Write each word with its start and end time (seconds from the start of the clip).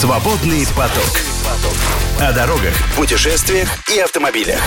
Свободный 0.00 0.64
поток. 0.72 1.20
О 2.18 2.32
дорогах, 2.32 2.72
путешествиях 2.96 3.68
и 3.94 3.98
автомобилях. 3.98 4.58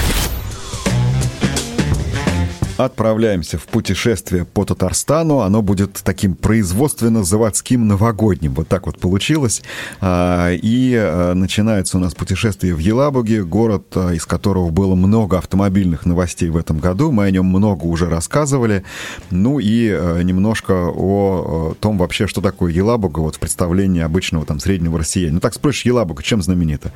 Отправляемся 2.85 3.57
в 3.57 3.63
путешествие 3.63 4.45
по 4.45 4.65
Татарстану. 4.65 5.39
Оно 5.39 5.61
будет 5.61 6.01
таким 6.03 6.35
производственно-заводским 6.35 7.87
новогодним. 7.87 8.53
Вот 8.53 8.67
так 8.67 8.85
вот 8.87 8.99
получилось. 8.99 9.61
А, 10.01 10.51
и 10.51 10.93
а, 10.95 11.33
начинается 11.33 11.97
у 11.97 11.99
нас 12.01 12.13
путешествие 12.13 12.75
в 12.75 12.79
Елабуге, 12.79 13.43
город, 13.43 13.85
а, 13.95 14.11
из 14.11 14.25
которого 14.25 14.69
было 14.69 14.95
много 14.95 15.37
автомобильных 15.37 16.05
новостей 16.05 16.49
в 16.49 16.57
этом 16.57 16.79
году. 16.79 17.11
Мы 17.11 17.25
о 17.25 17.31
нем 17.31 17.45
много 17.45 17.85
уже 17.85 18.09
рассказывали. 18.09 18.83
Ну 19.31 19.59
и 19.59 19.87
немножко 20.23 20.73
о 20.73 21.75
том 21.79 21.97
вообще, 21.97 22.27
что 22.27 22.41
такое 22.41 22.73
Елабуга 22.73 23.19
вот 23.19 23.35
в 23.35 23.39
представлении 23.39 24.01
обычного 24.01 24.45
там 24.45 24.59
среднего 24.59 24.99
россиянина. 24.99 25.35
Ну 25.35 25.39
так 25.39 25.53
спросишь, 25.53 25.85
Елабуга 25.85 26.21
чем 26.21 26.41
знаменита? 26.41 26.91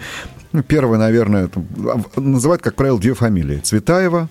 Ну, 0.52 0.64
первое, 0.64 0.98
наверное, 0.98 1.50
называют, 2.16 2.62
как 2.62 2.76
правило, 2.76 3.00
две 3.00 3.14
фамилии. 3.14 3.58
Цветаева, 3.58 4.30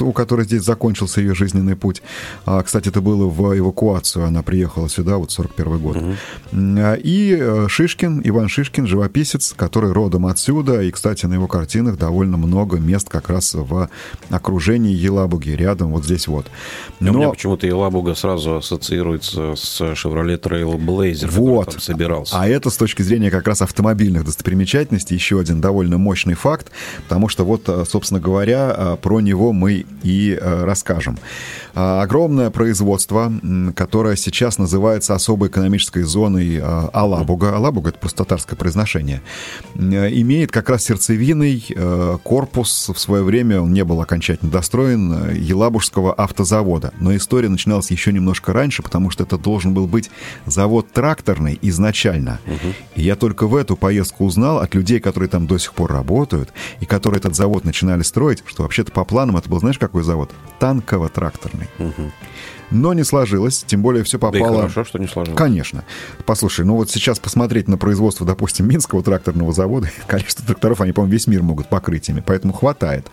у 0.00 0.12
которой 0.12 0.44
здесь 0.44 0.62
закончился 0.62 1.20
ее 1.20 1.34
жизненный 1.34 1.76
путь. 1.76 2.02
А, 2.46 2.62
кстати, 2.62 2.88
это 2.88 3.00
было 3.00 3.26
в 3.26 3.58
эвакуацию. 3.58 4.26
Она 4.26 4.42
приехала 4.42 4.88
сюда, 4.88 5.16
вот 5.16 5.30
41 5.30 5.78
год. 5.78 5.96
Угу. 5.96 6.14
И 7.02 7.36
э, 7.38 7.66
Шишкин, 7.68 8.22
Иван 8.24 8.48
Шишкин, 8.48 8.86
живописец, 8.86 9.54
который 9.56 9.92
родом 9.92 10.26
отсюда. 10.26 10.82
И, 10.82 10.90
кстати, 10.90 11.26
на 11.26 11.34
его 11.34 11.46
картинах 11.46 11.98
довольно 11.98 12.36
много 12.36 12.78
мест 12.78 13.08
как 13.08 13.28
раз 13.28 13.54
в 13.54 13.88
окружении 14.30 14.94
Елабуги, 14.94 15.50
рядом 15.50 15.92
вот 15.92 16.04
здесь 16.04 16.28
вот. 16.28 16.46
Но... 17.00 17.12
У 17.12 17.14
меня 17.16 17.30
почему-то 17.30 17.66
Елабуга 17.66 18.14
сразу 18.14 18.56
ассоциируется 18.56 19.54
с 19.56 19.80
Chevrolet 19.80 20.40
Trailblazer, 20.40 21.30
вот. 21.30 21.70
там 21.70 21.80
собирался. 21.80 22.38
А 22.38 22.48
это 22.48 22.70
с 22.70 22.76
точки 22.76 23.02
зрения 23.02 23.30
как 23.30 23.46
раз 23.46 23.62
автомобильных 23.62 24.24
достопримечательностей 24.24 25.14
еще 25.16 25.40
один 25.40 25.60
довольно 25.60 25.98
мощный 25.98 26.34
факт, 26.34 26.70
потому 27.04 27.28
что 27.28 27.44
вот, 27.44 27.68
э, 27.68 27.84
собственно 27.88 28.20
говоря, 28.20 28.74
э, 28.76 28.96
про 29.00 29.20
него 29.20 29.52
мы 29.52 29.71
и 29.80 30.38
э, 30.40 30.64
расскажем. 30.64 31.18
А, 31.74 32.02
огромное 32.02 32.50
производство, 32.50 33.32
которое 33.74 34.16
сейчас 34.16 34.58
называется 34.58 35.14
особой 35.14 35.48
экономической 35.48 36.02
зоной 36.02 36.56
э, 36.56 36.60
Алабуга. 36.92 37.56
Алабуга— 37.56 37.88
это 37.90 37.98
просто 37.98 38.18
татарское 38.18 38.56
произношение. 38.56 39.22
Э, 39.74 40.08
имеет 40.10 40.50
как 40.50 40.68
раз 40.68 40.84
сердцевиной 40.84 41.64
корпус. 42.22 42.90
В 42.94 42.98
свое 42.98 43.22
время 43.22 43.60
он 43.60 43.72
не 43.72 43.84
был 43.84 44.00
окончательно 44.00 44.50
достроен 44.50 45.34
Елабужского 45.34 46.12
автозавода. 46.12 46.92
Но 46.98 47.14
история 47.16 47.48
начиналась 47.48 47.90
еще 47.90 48.12
немножко 48.12 48.52
раньше, 48.52 48.82
потому 48.82 49.10
что 49.10 49.24
это 49.24 49.38
должен 49.38 49.74
был 49.74 49.86
быть 49.86 50.10
завод 50.46 50.92
тракторный 50.92 51.58
изначально. 51.62 52.40
Угу. 52.46 52.74
И 52.96 53.02
я 53.02 53.16
только 53.16 53.46
в 53.46 53.56
эту 53.56 53.76
поездку 53.76 54.24
узнал 54.24 54.58
от 54.58 54.74
людей, 54.74 55.00
которые 55.00 55.28
там 55.28 55.46
до 55.46 55.58
сих 55.58 55.72
пор 55.74 55.92
работают, 55.92 56.52
и 56.80 56.86
которые 56.86 57.18
этот 57.18 57.34
завод 57.34 57.64
начинали 57.64 58.02
строить, 58.02 58.42
что 58.46 58.62
вообще-то 58.62 58.92
по 58.92 59.04
планам 59.04 59.36
это 59.36 59.48
был 59.48 59.61
знаешь, 59.62 59.78
какой 59.78 60.02
завод? 60.02 60.30
Танково-тракторный. 60.58 61.68
Угу. 61.78 62.12
Но 62.72 62.94
не 62.94 63.04
сложилось, 63.04 63.64
тем 63.66 63.82
более 63.82 64.02
все 64.02 64.18
попало... 64.18 64.48
Да 64.48 64.54
и 64.54 64.56
хорошо, 64.60 64.84
что 64.84 64.98
не 64.98 65.06
сложилось. 65.06 65.38
Конечно. 65.38 65.84
Послушай, 66.24 66.64
ну 66.64 66.76
вот 66.76 66.90
сейчас 66.90 67.18
посмотреть 67.18 67.68
на 67.68 67.76
производство, 67.76 68.26
допустим, 68.26 68.66
Минского 68.66 69.02
тракторного 69.02 69.52
завода, 69.52 69.90
количество 70.06 70.44
тракторов, 70.46 70.80
они, 70.80 70.92
по-моему, 70.92 71.12
весь 71.12 71.26
мир 71.26 71.42
могут 71.42 71.68
покрыть 71.68 72.08
ими, 72.08 72.22
поэтому 72.24 72.54
хватает. 72.54 73.08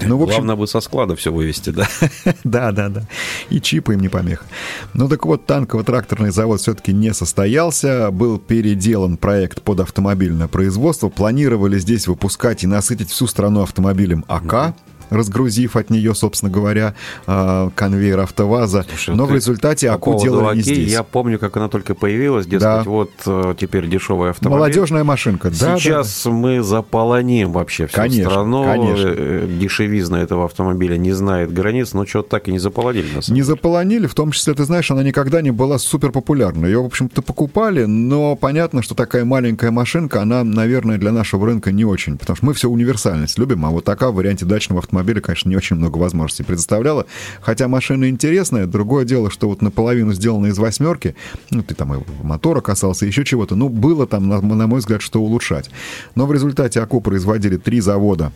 Ну, 0.00 0.16
в 0.16 0.22
общем... 0.22 0.36
Главное 0.36 0.56
бы 0.56 0.66
со 0.66 0.80
склада 0.80 1.16
все 1.16 1.30
вывести, 1.30 1.70
да? 1.70 1.86
да, 2.44 2.72
да, 2.72 2.88
да. 2.88 3.02
И 3.50 3.60
чипы 3.60 3.92
им 3.92 4.00
не 4.00 4.08
помеха. 4.08 4.46
Ну 4.94 5.08
так 5.08 5.26
вот, 5.26 5.44
танково-тракторный 5.44 6.30
завод 6.30 6.62
все-таки 6.62 6.94
не 6.94 7.12
состоялся, 7.12 8.10
был 8.10 8.38
переделан 8.38 9.18
проект 9.18 9.60
под 9.60 9.80
автомобильное 9.80 10.48
производство, 10.48 11.10
планировали 11.10 11.78
здесь 11.78 12.06
выпускать 12.06 12.64
и 12.64 12.66
насытить 12.66 13.10
всю 13.10 13.26
страну 13.26 13.62
автомобилем 13.62 14.24
АК, 14.28 14.74
разгрузив 15.10 15.76
от 15.76 15.90
нее, 15.90 16.14
собственно 16.14 16.50
говоря, 16.50 16.94
а, 17.26 17.70
конвейер 17.74 18.20
АвтоВАЗа. 18.20 18.84
Слушай, 18.88 19.14
Но 19.14 19.26
в 19.26 19.34
результате 19.34 19.90
АКУ 19.90 20.18
делали 20.20 20.56
не 20.56 20.62
здесь. 20.62 20.90
Я 20.90 21.02
помню, 21.02 21.38
как 21.38 21.56
она 21.56 21.68
только 21.68 21.94
появилась, 21.94 22.46
дескать, 22.46 22.60
да. 22.60 22.82
вот 22.84 23.10
э, 23.26 23.54
теперь 23.58 23.86
дешевая 23.86 24.30
автомобиль. 24.30 24.58
Молодежная 24.58 25.04
машинка, 25.04 25.50
да. 25.50 25.78
Сейчас 25.78 26.22
да, 26.24 26.30
да. 26.30 26.36
мы 26.36 26.62
заполоним 26.62 27.52
вообще 27.52 27.86
всю 27.86 27.96
конечно, 27.96 28.30
страну. 28.30 28.64
Конечно. 28.64 29.08
Э, 29.08 29.46
дешевизна 29.60 30.16
этого 30.16 30.46
автомобиля 30.46 30.96
не 30.96 31.12
знает 31.12 31.52
границ, 31.52 31.92
но 31.92 32.06
что-то 32.06 32.30
так 32.30 32.48
и 32.48 32.52
не 32.52 32.58
заполонили. 32.58 33.14
Нас. 33.14 33.28
Не 33.28 33.42
заполонили, 33.42 34.06
в 34.06 34.14
том 34.14 34.32
числе, 34.32 34.54
ты 34.54 34.64
знаешь, 34.64 34.90
она 34.90 35.02
никогда 35.02 35.40
не 35.42 35.50
была 35.50 35.78
супер 35.78 36.10
популярна. 36.10 36.66
Ее, 36.66 36.82
в 36.82 36.86
общем-то, 36.86 37.22
покупали, 37.22 37.84
но 37.84 38.36
понятно, 38.36 38.82
что 38.82 38.94
такая 38.94 39.24
маленькая 39.24 39.70
машинка, 39.70 40.22
она, 40.22 40.44
наверное, 40.44 40.98
для 40.98 41.12
нашего 41.12 41.46
рынка 41.46 41.72
не 41.72 41.84
очень, 41.84 42.18
потому 42.18 42.36
что 42.36 42.46
мы 42.46 42.54
все 42.54 42.68
универсальность 42.68 43.38
любим, 43.38 43.64
а 43.66 43.70
вот 43.70 43.84
такая 43.84 44.10
в 44.10 44.14
варианте 44.14 44.44
дачного 44.44 44.80
автомобиля 44.80 45.03
автомобиля, 45.04 45.20
конечно, 45.20 45.48
не 45.48 45.56
очень 45.56 45.76
много 45.76 45.98
возможностей 45.98 46.42
предоставляла. 46.42 47.06
Хотя 47.40 47.68
машина 47.68 48.08
интересная. 48.08 48.66
Другое 48.66 49.04
дело, 49.04 49.30
что 49.30 49.48
вот 49.48 49.62
наполовину 49.62 50.12
сделана 50.14 50.46
из 50.46 50.58
восьмерки, 50.58 51.14
ну, 51.50 51.62
ты 51.62 51.74
там 51.74 51.94
и 51.94 52.04
мотора 52.22 52.60
касался, 52.60 53.06
еще 53.06 53.24
чего-то. 53.24 53.54
Ну, 53.54 53.68
было 53.68 54.06
там, 54.06 54.28
на, 54.28 54.40
на 54.40 54.66
мой 54.66 54.80
взгляд, 54.80 55.02
что 55.02 55.20
улучшать. 55.20 55.70
Но 56.14 56.26
в 56.26 56.32
результате 56.32 56.80
АКУ 56.80 57.00
производили 57.00 57.56
три 57.56 57.80
завода 57.80 58.32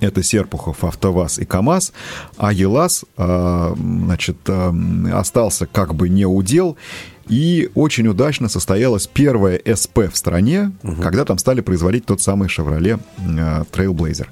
это 0.00 0.22
Серпухов, 0.22 0.84
АвтоВАЗ 0.84 1.38
и 1.38 1.46
КАМАЗ, 1.46 1.92
а 2.36 2.52
ЕЛАЗ, 2.52 3.04
а, 3.16 3.74
значит, 3.76 4.36
а, 4.46 4.74
остался 5.14 5.66
как 5.66 5.94
бы 5.94 6.10
не 6.10 6.26
удел, 6.26 6.76
и 7.28 7.70
очень 7.74 8.06
удачно 8.06 8.48
состоялась 8.48 9.06
первая 9.06 9.60
СП 9.74 10.12
в 10.12 10.16
стране, 10.16 10.72
угу. 10.82 11.02
когда 11.02 11.24
там 11.24 11.38
стали 11.38 11.60
производить 11.60 12.06
тот 12.06 12.22
самый 12.22 12.48
Chevrolet 12.48 13.00
э, 13.18 13.64
Trailblazer. 13.72 14.26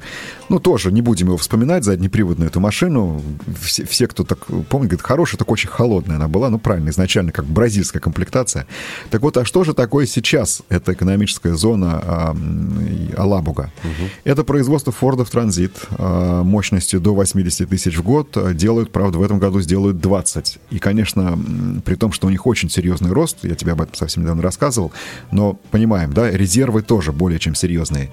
Ну, 0.48 0.60
тоже 0.60 0.92
не 0.92 1.02
будем 1.02 1.28
его 1.28 1.36
вспоминать, 1.36 1.84
заднеприводную 1.84 2.50
эту 2.50 2.60
машину. 2.60 3.22
Все, 3.60 3.84
все 3.84 4.06
кто 4.06 4.24
так 4.24 4.46
помнит, 4.68 4.90
говорят, 4.90 5.02
хорошая, 5.02 5.38
так 5.38 5.50
очень 5.50 5.68
холодная 5.68 6.16
она 6.16 6.28
была. 6.28 6.50
Ну, 6.50 6.58
правильно, 6.58 6.90
изначально 6.90 7.32
как 7.32 7.46
бразильская 7.46 8.00
комплектация. 8.00 8.66
Так 9.10 9.22
вот, 9.22 9.36
а 9.36 9.44
что 9.44 9.64
же 9.64 9.74
такое 9.74 10.06
сейчас 10.06 10.62
эта 10.68 10.92
экономическая 10.92 11.54
зона 11.54 12.34
э, 12.36 13.14
Алабуга? 13.16 13.72
Угу. 13.82 14.08
Это 14.24 14.44
производство 14.44 14.92
Фордов 14.92 15.30
Транзит 15.30 15.72
э, 15.98 16.42
мощностью 16.44 17.00
до 17.00 17.14
80 17.14 17.68
тысяч 17.68 17.96
в 17.96 18.02
год. 18.02 18.36
Делают, 18.54 18.92
правда, 18.92 19.18
в 19.18 19.22
этом 19.22 19.38
году 19.40 19.60
сделают 19.60 19.98
20. 19.98 20.58
И, 20.70 20.78
конечно, 20.78 21.38
при 21.84 21.96
том, 21.96 22.12
что 22.12 22.28
у 22.28 22.30
них 22.30 22.46
очень 22.46 22.70
серьезно 22.70 22.83
серьезный 22.84 23.12
рост, 23.12 23.38
я 23.42 23.54
тебе 23.54 23.72
об 23.72 23.80
этом 23.80 23.94
совсем 23.94 24.24
недавно 24.24 24.42
рассказывал, 24.42 24.92
но 25.30 25.54
понимаем, 25.70 26.12
да, 26.12 26.30
резервы 26.30 26.82
тоже 26.82 27.12
более 27.12 27.38
чем 27.38 27.54
серьезные. 27.54 28.10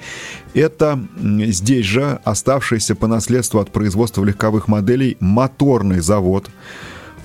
Это 0.54 0.98
здесь 1.20 1.86
же 1.86 2.20
оставшийся 2.24 2.96
по 2.96 3.08
наследству 3.08 3.60
от 3.60 3.72
производства 3.72 4.24
легковых 4.24 4.70
моделей 4.70 5.18
моторный 5.20 6.00
завод, 6.00 6.50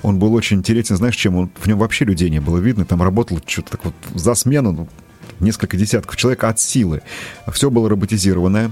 он 0.03 0.19
был 0.19 0.33
очень 0.33 0.57
интересен, 0.57 0.97
знаешь, 0.97 1.15
чем? 1.15 1.35
Он, 1.35 1.49
в 1.59 1.67
нем 1.67 1.79
вообще 1.79 2.05
людей 2.05 2.29
не 2.29 2.39
было 2.39 2.57
видно, 2.57 2.85
там 2.85 3.01
работало 3.01 3.41
что-то 3.45 3.71
так 3.71 3.85
вот 3.85 3.93
за 4.13 4.35
смену, 4.35 4.71
ну, 4.71 4.87
несколько 5.39 5.75
десятков 5.75 6.17
человек 6.17 6.43
от 6.43 6.59
силы. 6.59 7.01
Все 7.51 7.71
было 7.71 7.89
роботизированное, 7.89 8.71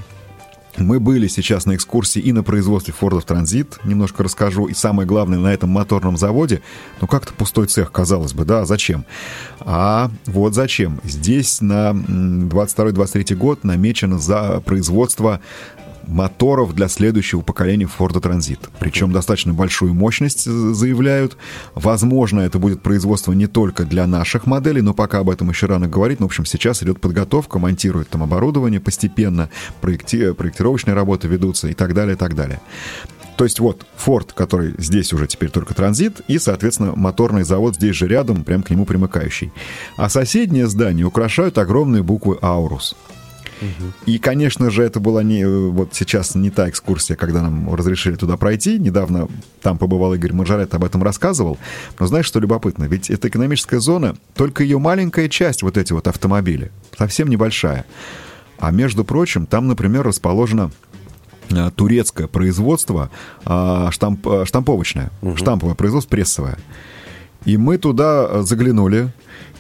мы 0.78 1.00
были 1.00 1.28
сейчас 1.28 1.66
на 1.66 1.76
экскурсии 1.76 2.20
и 2.20 2.32
на 2.32 2.44
производстве 2.44 2.94
Ford 3.00 3.26
Transit, 3.26 3.80
немножко 3.84 4.24
расскажу, 4.24 4.66
и 4.68 4.74
самое 4.74 5.08
главное, 5.08 5.40
на 5.40 5.54
этом 5.54 5.70
моторном 5.70 6.18
заводе, 6.18 6.62
ну 7.02 7.08
как-то 7.08 7.34
пустой 7.34 7.68
цех, 7.68 7.92
казалось 7.92 8.34
бы, 8.34 8.46
да, 8.46 8.66
зачем? 8.66 9.06
А 9.60 10.12
вот 10.26 10.54
зачем. 10.54 11.00
Здесь 11.04 11.62
на 11.62 11.92
22-23 11.92 13.36
год 13.36 13.64
намечено 13.64 14.20
за 14.20 14.62
производство 14.62 15.42
моторов 16.08 16.74
для 16.74 16.88
следующего 16.88 17.42
поколения 17.42 17.86
Ford 17.86 18.14
Transit. 18.14 18.60
Причем 18.80 19.12
достаточно 19.12 19.54
большую 19.54 19.94
мощность 19.94 20.46
заявляют. 20.46 21.38
Возможно, 21.74 22.42
это 22.42 22.60
будет 22.60 22.82
производство 22.82 23.34
не 23.34 23.48
только 23.48 23.84
для 23.84 24.08
наших 24.08 24.46
моделей, 24.46 24.82
но 24.82 24.94
пока 24.94 25.20
об 25.20 25.30
этом 25.30 25.50
еще 25.50 25.68
рано 25.68 25.88
говорить. 25.88 26.20
Но, 26.20 26.28
в 26.28 26.30
общем, 26.30 26.46
сейчас 26.46 26.84
идет 26.84 27.02
подготовка, 27.02 27.60
монтируют 27.60 28.10
там 28.10 28.24
оборудование 28.24 28.80
постепенно, 28.80 29.50
проекти... 29.82 30.34
проектировочные 30.34 30.94
работы 30.94 31.28
ведутся 31.28 31.68
и 31.68 31.74
так 31.74 31.94
далее, 31.94 32.16
и 32.16 32.18
так 32.18 32.36
далее. 32.36 32.62
То 33.38 33.44
есть 33.44 33.60
вот 33.60 33.86
Ford, 34.04 34.30
который 34.34 34.76
здесь 34.78 35.12
уже 35.12 35.28
теперь 35.28 35.50
только 35.50 35.74
транзит, 35.74 36.22
и, 36.28 36.40
соответственно, 36.40 36.94
моторный 36.96 37.44
завод 37.44 37.76
здесь 37.76 37.96
же 37.96 38.08
рядом, 38.08 38.44
прям 38.44 38.64
к 38.64 38.70
нему 38.70 38.86
примыкающий. 38.86 39.52
А 39.98 40.10
соседнее 40.10 40.68
здание 40.68 41.06
украшают 41.06 41.58
огромные 41.58 42.02
буквы 42.02 42.38
«Аурус». 42.42 42.96
И, 44.06 44.18
конечно 44.18 44.70
же, 44.70 44.84
это 44.84 45.00
была 45.00 45.24
не 45.24 45.46
вот 45.46 45.94
сейчас 45.94 46.36
не 46.36 46.50
та 46.50 46.70
экскурсия, 46.70 47.16
когда 47.16 47.42
нам 47.42 47.74
разрешили 47.74 48.16
туда 48.16 48.38
пройти. 48.38 48.78
Недавно 48.78 49.28
там 49.62 49.78
побывал 49.78 50.14
Игорь 50.14 50.34
Маржарет, 50.34 50.74
об 50.74 50.84
этом 50.84 51.04
рассказывал. 51.04 51.58
Но 52.00 52.08
знаешь, 52.08 52.26
что 52.26 52.40
любопытно? 52.40 52.86
Ведь 52.86 53.10
это 53.10 53.28
экономическая 53.28 53.80
зона, 53.80 54.16
только 54.36 54.64
ее 54.64 54.80
маленькая 54.80 55.30
часть, 55.30 55.64
вот 55.64 55.78
эти 55.78 55.94
вот 55.94 56.08
автомобили, 56.08 56.72
совсем 56.98 57.30
небольшая. 57.30 57.86
А 58.58 58.72
между 58.72 59.04
прочим, 59.04 59.46
там, 59.46 59.68
например, 59.68 60.04
расположено 60.04 60.72
э, 61.50 61.72
турецкое 61.76 62.28
производство, 62.28 63.12
а, 63.44 63.92
штамп, 63.92 64.26
э, 64.28 64.46
штамповочное, 64.46 65.12
угу. 65.22 65.36
штамповое 65.36 65.76
производство 65.76 66.10
прессовое. 66.10 66.58
И 67.44 67.58
мы 67.58 67.78
туда 67.78 68.44
заглянули, 68.44 69.12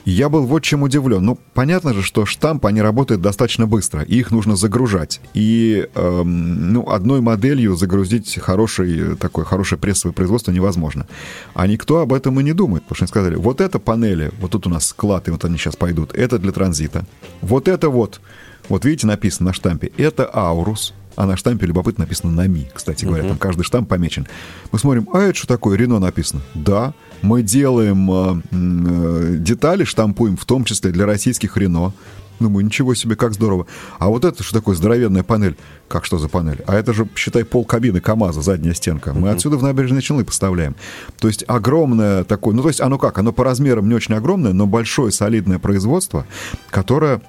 я 0.05 0.29
был 0.29 0.45
вот 0.45 0.63
чем 0.63 0.83
удивлен. 0.83 1.23
Ну, 1.23 1.37
понятно 1.53 1.93
же, 1.93 2.03
что 2.03 2.25
штамп, 2.25 2.65
они 2.67 2.81
работают 2.81 3.21
достаточно 3.21 3.65
быстро, 3.65 4.03
и 4.03 4.19
их 4.19 4.31
нужно 4.31 4.55
загружать. 4.55 5.19
И, 5.33 5.87
эм, 5.95 6.73
ну, 6.73 6.89
одной 6.89 7.21
моделью 7.21 7.75
загрузить 7.75 8.39
хороший, 8.39 9.15
такое 9.17 9.45
хорошее 9.45 9.79
прессовое 9.79 10.13
производство 10.13 10.51
невозможно. 10.51 11.07
А 11.55 11.67
никто 11.67 11.99
об 12.01 12.13
этом 12.13 12.39
и 12.39 12.43
не 12.43 12.53
думает, 12.53 12.83
потому 12.83 12.95
что 12.95 13.03
они 13.05 13.09
сказали, 13.09 13.35
вот 13.35 13.61
это 13.61 13.79
панели, 13.79 14.31
вот 14.39 14.51
тут 14.51 14.67
у 14.67 14.69
нас 14.69 14.85
склад, 14.85 15.27
и 15.27 15.31
вот 15.31 15.43
они 15.43 15.57
сейчас 15.57 15.75
пойдут, 15.75 16.13
это 16.13 16.37
для 16.37 16.51
транзита. 16.51 17.05
Вот 17.41 17.67
это 17.67 17.89
вот, 17.89 18.21
вот 18.69 18.85
видите, 18.85 19.07
написано 19.07 19.47
на 19.47 19.53
штампе, 19.53 19.91
это 19.97 20.29
Аурус, 20.31 20.93
а 21.15 21.25
на 21.25 21.37
штампе 21.37 21.65
любопытно 21.65 22.03
написано 22.03 22.31
«Нами», 22.31 22.69
кстати 22.73 23.05
говоря. 23.05 23.23
Uh-huh. 23.23 23.29
Там 23.29 23.37
каждый 23.37 23.63
штамп 23.63 23.89
помечен. 23.89 24.27
Мы 24.71 24.79
смотрим, 24.79 25.07
а 25.13 25.19
это 25.19 25.35
что 25.35 25.47
такое? 25.47 25.77
Рено 25.77 25.99
написано. 25.99 26.41
Да, 26.53 26.93
мы 27.21 27.41
делаем 27.41 28.11
э, 28.11 28.41
э, 28.51 29.35
детали, 29.37 29.83
штампуем, 29.83 30.37
в 30.37 30.45
том 30.45 30.63
числе 30.65 30.91
для 30.91 31.05
российских 31.05 31.57
Рено. 31.57 31.93
Думаю, 32.39 32.65
ничего 32.65 32.93
себе, 32.95 33.15
как 33.15 33.33
здорово. 33.33 33.65
А 33.97 34.09
вот 34.09 34.25
это 34.25 34.43
что 34.43 34.53
такое 34.53 34.75
здоровенная 34.75 35.23
панель? 35.23 35.55
Как 35.87 36.03
что 36.03 36.17
за 36.17 36.27
панель? 36.27 36.61
А 36.67 36.75
это 36.75 36.93
же, 36.93 37.07
считай, 37.15 37.45
пол 37.45 37.63
кабины 37.63 38.01
КАМАЗа, 38.01 38.41
задняя 38.41 38.73
стенка. 38.73 39.13
Мы 39.13 39.29
uh-huh. 39.29 39.35
отсюда 39.35 39.57
в 39.57 39.63
набережные 39.63 40.01
Челны 40.01 40.25
поставляем. 40.25 40.75
То 41.17 41.29
есть 41.29 41.45
огромное 41.47 42.25
такое... 42.25 42.53
Ну, 42.53 42.61
то 42.61 42.67
есть 42.67 42.81
оно 42.81 42.97
как? 42.97 43.17
Оно 43.17 43.31
по 43.31 43.45
размерам 43.45 43.87
не 43.87 43.95
очень 43.95 44.15
огромное, 44.15 44.51
но 44.51 44.67
большое 44.67 45.13
солидное 45.13 45.59
производство, 45.59 46.25
которое 46.69 47.21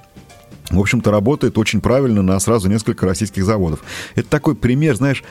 в 0.71 0.81
общем-то, 0.81 1.11
работает 1.11 1.59
очень 1.59 1.81
правильно 1.81 2.23
на 2.23 2.39
сразу 2.41 2.69
несколько 2.69 3.07
российских 3.07 3.45
заводов. 3.45 3.81
Это 4.15 4.29
такой 4.29 4.55
пример, 4.55 4.97
знаешь, 4.97 5.23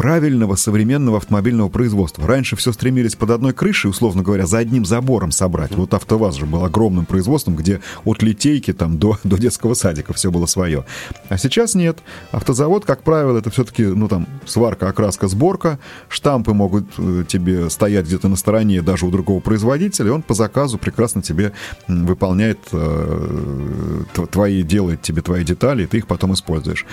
правильного 0.00 0.54
современного 0.54 1.18
автомобильного 1.18 1.68
производства. 1.68 2.26
Раньше 2.26 2.56
все 2.56 2.72
стремились 2.72 3.16
под 3.16 3.32
одной 3.32 3.52
крышей, 3.52 3.90
условно 3.90 4.22
говоря, 4.22 4.46
за 4.46 4.56
одним 4.56 4.86
забором 4.86 5.30
собрать. 5.30 5.72
Вот 5.72 5.92
АвтоВАЗ 5.92 6.36
же 6.36 6.46
был 6.46 6.64
огромным 6.64 7.04
производством, 7.04 7.54
где 7.54 7.82
от 8.06 8.22
литейки 8.22 8.72
там 8.72 8.96
до, 8.96 9.18
до 9.24 9.36
детского 9.36 9.74
садика 9.74 10.14
все 10.14 10.30
было 10.30 10.46
свое. 10.46 10.86
А 11.28 11.36
сейчас 11.36 11.74
нет. 11.74 11.98
Автозавод, 12.30 12.86
как 12.86 13.02
правило, 13.02 13.36
это 13.36 13.50
все-таки, 13.50 13.84
ну 13.84 14.08
там, 14.08 14.26
сварка, 14.46 14.88
окраска, 14.88 15.28
сборка. 15.28 15.78
Штампы 16.08 16.54
могут 16.54 16.86
э, 16.96 17.24
тебе 17.28 17.68
стоять 17.68 18.06
где-то 18.06 18.28
на 18.28 18.36
стороне 18.36 18.80
даже 18.80 19.04
у 19.04 19.10
другого 19.10 19.40
производителя, 19.40 20.14
он 20.14 20.22
по 20.22 20.32
заказу 20.32 20.78
прекрасно 20.78 21.20
тебе 21.20 21.52
выполняет 21.88 22.60
э, 22.72 24.04
твои, 24.30 24.62
делает 24.62 25.02
тебе 25.02 25.20
твои 25.20 25.44
детали, 25.44 25.82
и 25.82 25.86
ты 25.86 25.98
их 25.98 26.06
потом 26.06 26.32
используешь. 26.32 26.86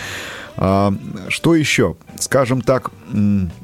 А, 0.58 0.94
что 1.30 1.54
еще? 1.56 1.96
Скажем 2.20 2.62
так, 2.62 2.92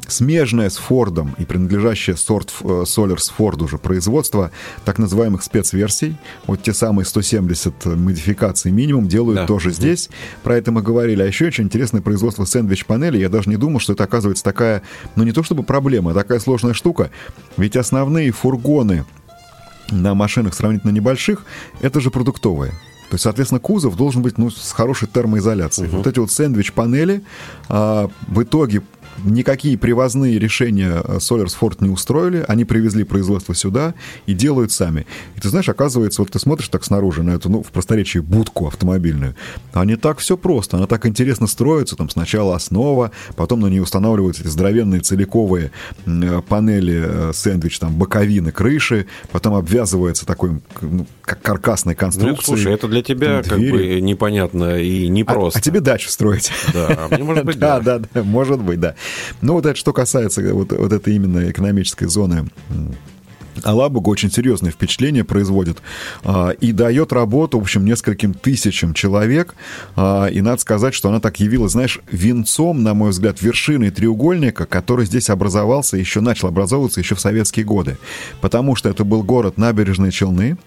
смежное 0.08 0.70
с 0.70 0.78
Фордом 0.78 1.36
и 1.40 1.46
принадлежащее 1.46 2.16
сорт 2.16 2.54
Solars 2.62 3.32
Ford 3.36 3.64
уже 3.64 3.78
производство 3.80 4.52
так 4.86 5.00
называемых 5.00 5.42
спецверсий, 5.42 6.16
вот 6.46 6.62
те 6.62 6.72
самые 6.72 7.06
170 7.06 7.86
модификаций 7.86 8.72
минимум 8.72 9.08
делают 9.08 9.42
да. 9.42 9.48
тоже 9.48 9.72
здесь. 9.72 10.10
Про 10.44 10.58
это 10.58 10.72
мы 10.72 10.84
говорили. 10.84 11.24
А 11.24 11.26
еще 11.26 11.48
очень 11.48 11.66
интересное 11.66 12.02
производство 12.02 12.46
сэндвич-панели. 12.46 13.18
Я 13.18 13.30
даже 13.30 13.50
не 13.50 13.58
думал, 13.58 13.80
что 13.80 13.94
это 13.94 14.04
оказывается 14.04 14.44
такая, 14.44 14.84
ну 15.16 15.24
не 15.24 15.32
то 15.32 15.42
чтобы 15.42 15.64
проблема, 15.64 16.12
а 16.12 16.14
такая 16.14 16.40
сложная 16.40 16.74
штука. 16.74 17.10
Ведь 17.58 17.76
основные 17.76 18.32
фургоны 18.32 19.06
на 19.90 20.14
машинах 20.14 20.54
сравнительно 20.54 20.92
небольших, 20.92 21.46
это 21.82 22.00
же 22.00 22.12
продуктовые. 22.12 22.72
То 23.14 23.16
есть, 23.16 23.26
соответственно, 23.26 23.60
кузов 23.60 23.96
должен 23.96 24.24
быть 24.24 24.40
ну, 24.40 24.50
с 24.50 24.72
хорошей 24.72 25.08
термоизоляцией. 25.08 25.88
Угу. 25.88 25.98
Вот 25.98 26.08
эти 26.08 26.18
вот 26.18 26.32
сэндвич-панели 26.32 27.22
а, 27.70 28.10
в 28.26 28.42
итоге 28.42 28.82
никакие 29.24 29.78
привозные 29.78 30.40
решения 30.40 31.02
э, 31.04 31.18
Solars 31.18 31.56
Ford 31.60 31.78
не 31.80 31.90
устроили, 31.90 32.44
они 32.48 32.66
привезли 32.66 33.04
производство 33.04 33.56
сюда 33.56 33.94
и 34.26 34.34
делают 34.34 34.72
сами. 34.72 35.06
И 35.36 35.40
ты 35.40 35.50
знаешь, 35.50 35.70
оказывается, 35.70 36.22
вот 36.22 36.32
ты 36.32 36.40
смотришь 36.40 36.68
так 36.70 36.84
снаружи 36.84 37.24
на 37.24 37.32
эту, 37.32 37.50
ну, 37.50 37.64
в 37.64 37.72
просторечии 37.72 38.20
будку 38.20 38.68
автомобильную, 38.68 39.36
а 39.74 39.86
не 39.86 39.96
так 39.96 40.20
все 40.20 40.38
просто, 40.38 40.78
она 40.78 40.88
так 40.88 41.06
интересно 41.06 41.48
строится, 41.48 41.96
там 41.96 42.10
сначала 42.10 42.56
основа, 42.56 43.12
потом 43.36 43.60
на 43.62 43.68
нее 43.68 43.82
устанавливаются 43.82 44.44
эти 44.44 44.50
здоровенные 44.50 45.02
целиковые 45.02 45.72
э, 46.06 46.42
панели, 46.48 47.04
э, 47.06 47.32
сэндвич, 47.34 47.80
там, 47.80 47.94
боковины, 47.96 48.52
крыши, 48.52 49.08
потом 49.32 49.56
обвязывается 49.56 50.26
такой, 50.26 50.62
ну, 50.82 51.06
как 51.22 51.42
каркасной 51.42 51.96
конструкцией. 51.96 52.36
Ну, 52.36 52.42
слушай, 52.42 52.74
это 52.74 52.88
для 52.88 53.04
тебя 53.04 53.44
как 53.44 53.60
бы 53.60 54.02
непонятно 54.02 54.80
и 54.80 55.08
непросто. 55.08 55.60
А, 55.60 55.60
а 55.60 55.62
тебе 55.62 55.80
дачу 55.80 56.10
строить. 56.10 56.52
Да, 56.74 57.08
мне 57.12 57.24
может 57.24 57.46
быть, 57.46 57.60
да. 57.60 57.80
Да, 57.80 58.00
да, 58.00 58.24
может 58.24 58.62
быть, 58.62 58.80
да. 58.80 58.96
Ну, 59.42 59.54
вот 59.54 59.66
это 59.66 59.76
что 59.78 59.94
касается 59.94 60.42
вот, 60.54 60.72
вот 60.72 60.94
этой 60.94 61.16
именно 61.16 61.50
экономической 61.50 62.08
зоны 62.08 62.50
Алабуга 63.64 64.10
очень 64.10 64.32
серьезное 64.32 64.72
впечатление 64.72 65.24
производит 65.24 65.82
а, 66.24 66.50
и 66.50 66.72
дает 66.72 67.14
работу, 67.14 67.60
в 67.60 67.62
общем, 67.62 67.86
нескольким 67.86 68.34
тысячам 68.34 68.94
человек. 68.94 69.56
А, 69.96 70.26
и 70.26 70.42
надо 70.42 70.62
сказать, 70.62 70.94
что 70.94 71.10
она 71.10 71.20
так 71.20 71.40
явилась, 71.40 71.74
знаешь, 71.74 72.00
венцом, 72.12 72.84
на 72.84 72.94
мой 72.94 73.12
взгляд, 73.12 73.42
вершиной 73.42 73.92
треугольника, 73.92 74.66
который 74.66 75.06
здесь 75.06 75.30
образовался, 75.30 75.98
еще 75.98 76.20
начал 76.20 76.48
образовываться 76.48 77.00
еще 77.00 77.16
в 77.16 77.20
советские 77.20 77.66
годы. 77.66 77.98
Потому 78.42 78.76
что 78.76 78.90
это 78.90 79.04
был 79.04 79.24
город 79.24 79.58
набережной 79.58 80.12
Челны, 80.12 80.58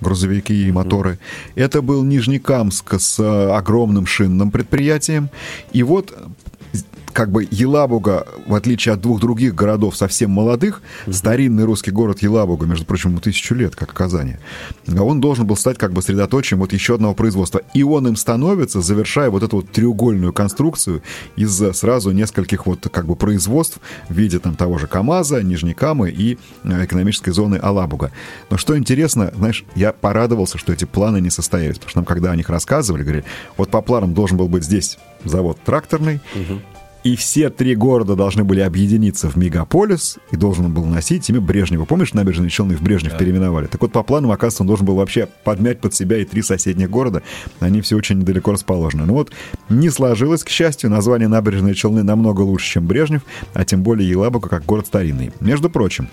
грузовики 0.00 0.68
и 0.68 0.72
моторы. 0.72 1.18
Это 1.54 1.82
был 1.82 2.02
Нижнекамск 2.02 2.94
с 2.98 3.18
а, 3.20 3.56
огромным 3.56 4.06
шинным 4.06 4.50
предприятием. 4.50 5.30
И 5.72 5.82
вот 5.82 6.14
как 7.16 7.30
бы 7.30 7.48
Елабуга, 7.50 8.26
в 8.46 8.54
отличие 8.54 8.92
от 8.92 9.00
двух 9.00 9.20
других 9.20 9.54
городов 9.54 9.96
совсем 9.96 10.30
молодых, 10.30 10.82
угу. 11.06 11.14
старинный 11.14 11.64
русский 11.64 11.90
город 11.90 12.20
Елабуга, 12.20 12.66
между 12.66 12.84
прочим, 12.84 13.08
ему 13.08 13.20
тысячу 13.20 13.54
лет, 13.54 13.74
как 13.74 13.94
Казани, 13.94 14.36
он 14.86 15.22
должен 15.22 15.46
был 15.46 15.56
стать 15.56 15.78
как 15.78 15.94
бы 15.94 16.02
средоточием 16.02 16.60
вот 16.60 16.74
еще 16.74 16.96
одного 16.96 17.14
производства. 17.14 17.62
И 17.72 17.82
он 17.82 18.06
им 18.06 18.16
становится, 18.16 18.82
завершая 18.82 19.30
вот 19.30 19.42
эту 19.42 19.56
вот 19.56 19.70
треугольную 19.70 20.34
конструкцию 20.34 21.02
из 21.36 21.56
сразу 21.74 22.10
нескольких 22.10 22.66
вот 22.66 22.86
как 22.92 23.06
бы 23.06 23.16
производств 23.16 23.80
в 24.10 24.14
виде 24.14 24.38
там 24.38 24.54
того 24.54 24.76
же 24.76 24.86
КАМАЗа, 24.86 25.42
Нижнекамы 25.42 26.10
и 26.10 26.36
э, 26.64 26.84
экономической 26.84 27.30
зоны 27.30 27.56
Алабуга. 27.56 28.12
Но 28.50 28.58
что 28.58 28.76
интересно, 28.76 29.32
знаешь, 29.34 29.64
я 29.74 29.94
порадовался, 29.94 30.58
что 30.58 30.70
эти 30.70 30.84
планы 30.84 31.22
не 31.22 31.30
состоялись, 31.30 31.76
потому 31.76 31.88
что 31.88 31.98
нам, 32.00 32.04
когда 32.04 32.32
о 32.32 32.36
них 32.36 32.50
рассказывали, 32.50 33.04
говорили, 33.04 33.24
вот 33.56 33.70
по 33.70 33.80
планам 33.80 34.12
должен 34.12 34.36
был 34.36 34.48
быть 34.48 34.64
здесь 34.64 34.98
завод 35.24 35.58
тракторный, 35.64 36.20
угу 36.34 36.60
и 37.06 37.14
все 37.14 37.50
три 37.50 37.76
города 37.76 38.16
должны 38.16 38.42
были 38.42 38.58
объединиться 38.58 39.30
в 39.30 39.36
мегаполис 39.36 40.18
и 40.32 40.36
должен 40.36 40.72
был 40.72 40.84
носить 40.86 41.28
имя 41.30 41.40
Брежнева. 41.40 41.84
Помнишь, 41.84 42.12
набережные 42.14 42.50
Челны 42.50 42.76
в 42.76 42.82
Брежнев 42.82 43.12
да. 43.12 43.18
переименовали? 43.18 43.66
Так 43.66 43.80
вот, 43.80 43.92
по 43.92 44.02
плану, 44.02 44.32
оказывается, 44.32 44.64
он 44.64 44.66
должен 44.66 44.86
был 44.86 44.96
вообще 44.96 45.28
подмять 45.44 45.80
под 45.80 45.94
себя 45.94 46.18
и 46.18 46.24
три 46.24 46.42
соседних 46.42 46.90
города. 46.90 47.22
Они 47.60 47.80
все 47.80 47.96
очень 47.96 48.18
недалеко 48.18 48.50
расположены. 48.50 49.04
Но 49.06 49.12
вот 49.12 49.30
не 49.68 49.88
сложилось, 49.88 50.42
к 50.42 50.48
счастью, 50.48 50.90
название 50.90 51.28
набережной 51.28 51.74
Челны 51.74 52.02
намного 52.02 52.40
лучше, 52.40 52.72
чем 52.72 52.88
Брежнев, 52.88 53.22
а 53.54 53.64
тем 53.64 53.84
более 53.84 54.10
Елабуга 54.10 54.48
как 54.48 54.66
город 54.66 54.88
старинный. 54.88 55.30
Между 55.38 55.70
прочим, 55.70 56.08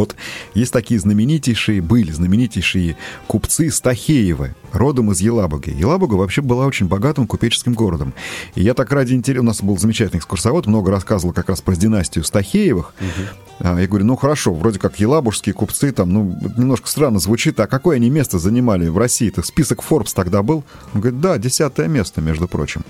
вот 0.00 0.16
есть 0.54 0.72
такие 0.72 0.98
знаменитейшие, 0.98 1.82
были 1.82 2.10
знаменитейшие 2.10 2.96
купцы 3.26 3.70
Стахеевы, 3.70 4.54
родом 4.72 5.12
из 5.12 5.20
Елабуги. 5.20 5.70
Елабуга 5.70 6.14
вообще 6.14 6.40
была 6.40 6.66
очень 6.66 6.86
богатым 6.86 7.26
купеческим 7.26 7.74
городом. 7.74 8.14
И 8.54 8.62
я 8.62 8.74
так 8.74 8.90
ради 8.92 9.12
интереса... 9.12 9.42
У 9.42 9.44
нас 9.44 9.62
был 9.62 9.76
замечательный 9.78 10.18
экскурсовод, 10.18 10.66
много 10.66 10.90
рассказывал 10.90 11.34
как 11.34 11.50
раз 11.50 11.60
про 11.60 11.76
династию 11.76 12.24
Стахеевых. 12.24 12.94
Угу. 12.98 13.68
Я 13.78 13.86
говорю, 13.86 14.06
ну 14.06 14.16
хорошо, 14.16 14.54
вроде 14.54 14.78
как 14.78 14.98
елабужские 14.98 15.52
купцы, 15.52 15.92
там, 15.92 16.10
ну, 16.10 16.38
немножко 16.56 16.88
странно 16.88 17.18
звучит, 17.18 17.60
а 17.60 17.66
какое 17.66 17.96
они 17.96 18.08
место 18.08 18.38
занимали 18.38 18.88
в 18.88 18.96
России? 18.96 19.28
Это 19.28 19.42
список 19.42 19.84
Forbes 19.88 20.12
тогда 20.14 20.42
был? 20.42 20.64
Он 20.94 21.02
говорит, 21.02 21.20
да, 21.20 21.36
десятое 21.36 21.88
место, 21.88 22.22
между 22.22 22.48
прочим. 22.48 22.84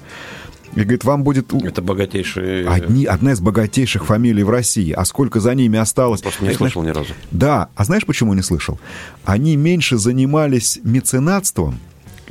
И 0.74 0.80
говорит, 0.80 1.04
вам 1.04 1.24
будет... 1.24 1.52
Это 1.52 1.82
богатейшие... 1.82 2.68
Одни, 2.68 3.04
одна 3.04 3.32
из 3.32 3.40
богатейших 3.40 4.06
фамилий 4.06 4.44
в 4.44 4.50
России. 4.50 4.92
А 4.92 5.04
сколько 5.04 5.40
за 5.40 5.54
ними 5.54 5.78
осталось... 5.78 6.22
Просто 6.22 6.44
не 6.44 6.54
слышал 6.54 6.82
ни 6.82 6.90
разу. 6.90 7.12
Да. 7.32 7.68
А 7.74 7.84
знаешь, 7.84 8.06
почему 8.06 8.34
не 8.34 8.42
слышал? 8.42 8.78
Они 9.24 9.56
меньше 9.56 9.98
занимались 9.98 10.78
меценатством, 10.84 11.80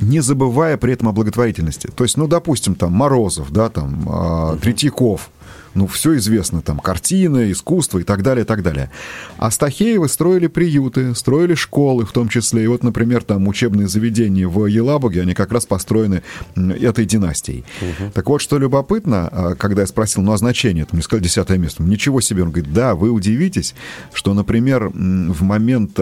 не 0.00 0.20
забывая 0.20 0.78
при 0.78 0.94
этом 0.94 1.08
о 1.08 1.12
благотворительности. 1.12 1.88
То 1.94 2.04
есть, 2.04 2.16
ну, 2.16 2.26
допустим, 2.26 2.74
там 2.74 2.92
Морозов, 2.92 3.50
да, 3.52 3.68
там 3.68 4.08
э, 4.08 4.56
Третьяков, 4.62 5.30
ну, 5.74 5.86
все 5.86 6.16
известно, 6.16 6.62
там, 6.62 6.78
картины, 6.78 7.52
искусство 7.52 7.98
и 7.98 8.02
так 8.02 8.22
далее, 8.22 8.44
и 8.44 8.46
так 8.46 8.62
далее. 8.62 8.90
А 9.38 9.50
Стахеевы 9.50 10.08
строили 10.08 10.46
приюты, 10.46 11.14
строили 11.14 11.54
школы 11.54 12.04
в 12.04 12.12
том 12.12 12.28
числе. 12.28 12.64
И 12.64 12.66
вот, 12.66 12.82
например, 12.82 13.22
там 13.22 13.46
учебные 13.48 13.88
заведения 13.88 14.48
в 14.48 14.66
Елабуге, 14.66 15.22
они 15.22 15.34
как 15.34 15.52
раз 15.52 15.66
построены 15.66 16.22
этой 16.56 17.04
династией. 17.04 17.64
Угу. 17.80 18.10
Так 18.14 18.28
вот, 18.28 18.40
что 18.40 18.58
любопытно, 18.58 19.28
а, 19.30 19.54
когда 19.54 19.82
я 19.82 19.86
спросил, 19.86 20.22
ну, 20.22 20.32
а 20.32 20.36
значение, 20.36 20.84
там, 20.84 20.96
мне 20.96 21.02
сказали, 21.02 21.24
десятое 21.24 21.58
место. 21.58 21.82
Ничего 21.82 22.20
себе. 22.20 22.42
Он 22.42 22.50
говорит, 22.50 22.72
да, 22.72 22.94
вы 22.94 23.10
удивитесь, 23.10 23.74
что, 24.12 24.34
например, 24.34 24.88
в 24.88 25.42
момент 25.42 25.98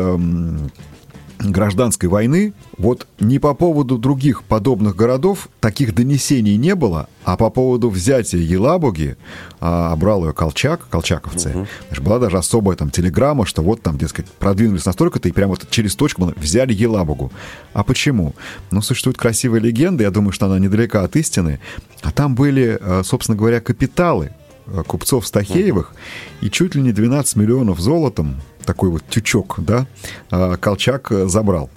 гражданской 1.39 2.09
войны, 2.09 2.53
вот 2.77 3.07
не 3.21 3.39
по 3.39 3.55
поводу 3.55 3.99
других 3.99 4.43
подобных 4.43 4.97
городов 4.97 5.49
таких 5.61 5.95
донесений 5.95 6.57
не 6.57 6.75
было, 6.75 7.09
а 7.25 7.37
по 7.37 7.51
поводу 7.51 7.91
взятия 7.91 8.41
Елабуги, 8.41 9.17
а, 9.61 9.95
брал 9.97 10.27
ее 10.27 10.33
Колчак, 10.33 10.89
колчаковцы, 10.89 11.51
угу. 11.51 11.67
Значит, 11.89 12.05
была 12.05 12.19
даже 12.19 12.39
особая 12.39 12.77
там 12.77 12.91
телеграмма, 12.91 13.47
что 13.47 13.63
вот 13.63 13.83
там, 13.83 13.99
дескать, 13.99 14.27
продвинулись 14.27 14.85
настолько-то 14.85 15.29
и 15.29 15.33
прямо 15.33 15.51
вот 15.51 15.71
через 15.71 15.95
точку 15.95 16.33
взяли 16.37 16.73
Елабугу. 16.73 17.33
А 17.73 17.85
почему? 17.85 18.35
Ну, 18.71 18.83
существует 18.83 19.17
красивая 19.17 19.61
легенда, 19.61 20.05
я 20.05 20.11
думаю, 20.11 20.33
что 20.33 20.47
она 20.47 20.59
недалека 20.59 21.05
от 21.05 21.17
истины, 21.17 21.61
а 22.03 22.11
там 22.11 22.35
были, 22.35 22.79
э, 22.81 23.03
собственно 23.05 23.37
говоря, 23.37 23.61
капиталы 23.61 24.33
э, 24.67 24.83
купцов 24.87 25.27
Стахеевых, 25.27 25.91
угу. 25.91 26.47
и 26.47 26.51
чуть 26.51 26.75
ли 26.75 26.83
не 26.83 26.93
12 26.93 27.37
миллионов 27.37 27.81
золотом 27.81 28.41
такой 28.69 28.91
вот 28.91 29.03
тючок, 29.09 29.55
да, 29.59 29.87
а, 30.31 30.59
Колчак 30.59 31.11
э, 31.11 31.27
забрал. 31.27 31.71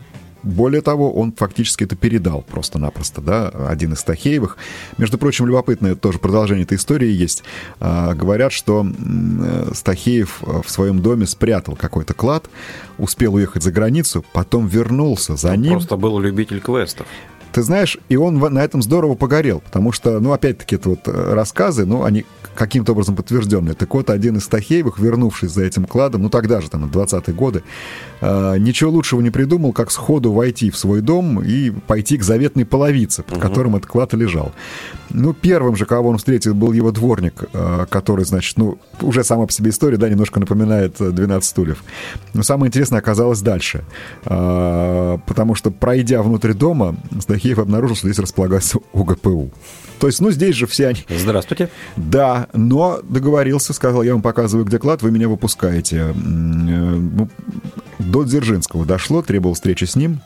Более 0.43 0.81
того, 0.81 1.13
он 1.13 1.31
фактически 1.31 1.85
это 1.85 1.95
передал 1.95 2.41
просто-напросто, 2.41 3.21
да, 3.21 3.47
один 3.69 3.93
из 3.93 4.03
Тахеевых. 4.03 4.57
Между 4.97 5.17
прочим, 5.17 5.45
любопытное 5.45 5.95
тоже 5.95 6.19
продолжение 6.19 6.65
этой 6.65 6.75
истории 6.77 7.09
есть. 7.09 7.43
А, 7.79 8.13
говорят, 8.13 8.51
что 8.51 8.85
э, 8.85 9.71
Стахеев 9.73 10.41
э, 10.41 10.61
в 10.65 10.69
своем 10.69 11.01
доме 11.01 11.27
спрятал 11.27 11.77
какой-то 11.77 12.13
клад, 12.13 12.49
успел 12.97 13.35
уехать 13.35 13.63
за 13.63 13.71
границу, 13.71 14.25
потом 14.33 14.67
вернулся 14.67 15.37
за 15.37 15.51
он 15.51 15.61
ним. 15.61 15.71
Просто 15.73 15.95
был 15.95 16.19
любитель 16.19 16.59
квестов. 16.59 17.07
Ты 17.51 17.63
знаешь, 17.63 17.97
и 18.09 18.15
он 18.15 18.37
на 18.37 18.63
этом 18.63 18.81
здорово 18.81 19.15
погорел, 19.15 19.61
потому 19.61 19.91
что, 19.91 20.19
ну, 20.19 20.31
опять-таки, 20.31 20.75
это 20.75 20.89
вот 20.89 21.07
рассказы, 21.07 21.85
ну, 21.85 22.03
они 22.03 22.25
каким-то 22.55 22.91
образом 22.91 23.15
подтвержденные. 23.15 23.73
Так 23.73 23.93
вот, 23.93 24.09
один 24.09 24.37
из 24.37 24.47
Тахеевых, 24.47 24.99
вернувшись 24.99 25.51
за 25.51 25.63
этим 25.63 25.85
кладом, 25.85 26.23
ну 26.23 26.29
тогда 26.29 26.61
же, 26.61 26.69
там, 26.69 26.85
20-е 26.85 27.33
годы, 27.33 27.63
э, 28.19 28.57
ничего 28.59 28.91
лучшего 28.91 29.21
не 29.21 29.29
придумал, 29.29 29.73
как 29.73 29.91
сходу 29.91 30.31
войти 30.31 30.69
в 30.69 30.77
свой 30.77 31.01
дом 31.01 31.41
и 31.41 31.71
пойти 31.71 32.17
к 32.17 32.23
заветной 32.23 32.65
половице, 32.65 33.23
под 33.23 33.37
угу. 33.37 33.41
которым 33.41 33.75
этот 33.75 33.89
клад 33.89 34.13
лежал. 34.13 34.51
Ну, 35.09 35.33
первым 35.33 35.75
же, 35.75 35.85
кого 35.85 36.09
он 36.09 36.17
встретил, 36.17 36.53
был 36.53 36.71
его 36.71 36.91
дворник, 36.91 37.45
э, 37.53 37.85
который, 37.89 38.25
значит, 38.25 38.57
ну, 38.57 38.77
уже 39.01 39.23
сама 39.23 39.45
по 39.45 39.51
себе 39.51 39.71
история, 39.71 39.97
да, 39.97 40.09
немножко 40.09 40.39
напоминает 40.39 40.99
«12 40.99 41.41
стульев». 41.41 41.83
Но 42.33 42.43
самое 42.43 42.67
интересное 42.67 42.99
оказалось 42.99 43.41
дальше, 43.41 43.83
э, 44.25 45.17
потому 45.25 45.55
что, 45.55 45.71
пройдя 45.71 46.21
внутрь 46.21 46.53
дома, 46.53 46.95
Стахеев 47.19 47.40
обнаружил, 47.49 47.95
что 47.95 48.07
здесь 48.07 48.19
располагается 48.19 48.79
УГПУ. 48.93 49.51
То 49.99 50.07
есть, 50.07 50.19
ну, 50.19 50.31
здесь 50.31 50.55
же 50.55 50.65
все 50.65 50.87
они... 50.87 51.05
Здравствуйте. 51.07 51.69
Да, 51.95 52.47
но 52.53 53.01
договорился, 53.03 53.71
сказал, 53.71 54.01
я 54.01 54.13
вам 54.13 54.23
показываю, 54.23 54.65
где 54.65 54.79
клад, 54.79 55.03
вы 55.03 55.11
меня 55.11 55.29
выпускаете. 55.29 55.97
Э, 55.97 56.13
ну, 56.13 57.29
до 57.99 58.23
Дзержинского 58.23 58.85
дошло, 58.85 59.21
требовал 59.21 59.53
встречи 59.53 59.85
с 59.85 59.95
ним. 59.95 60.21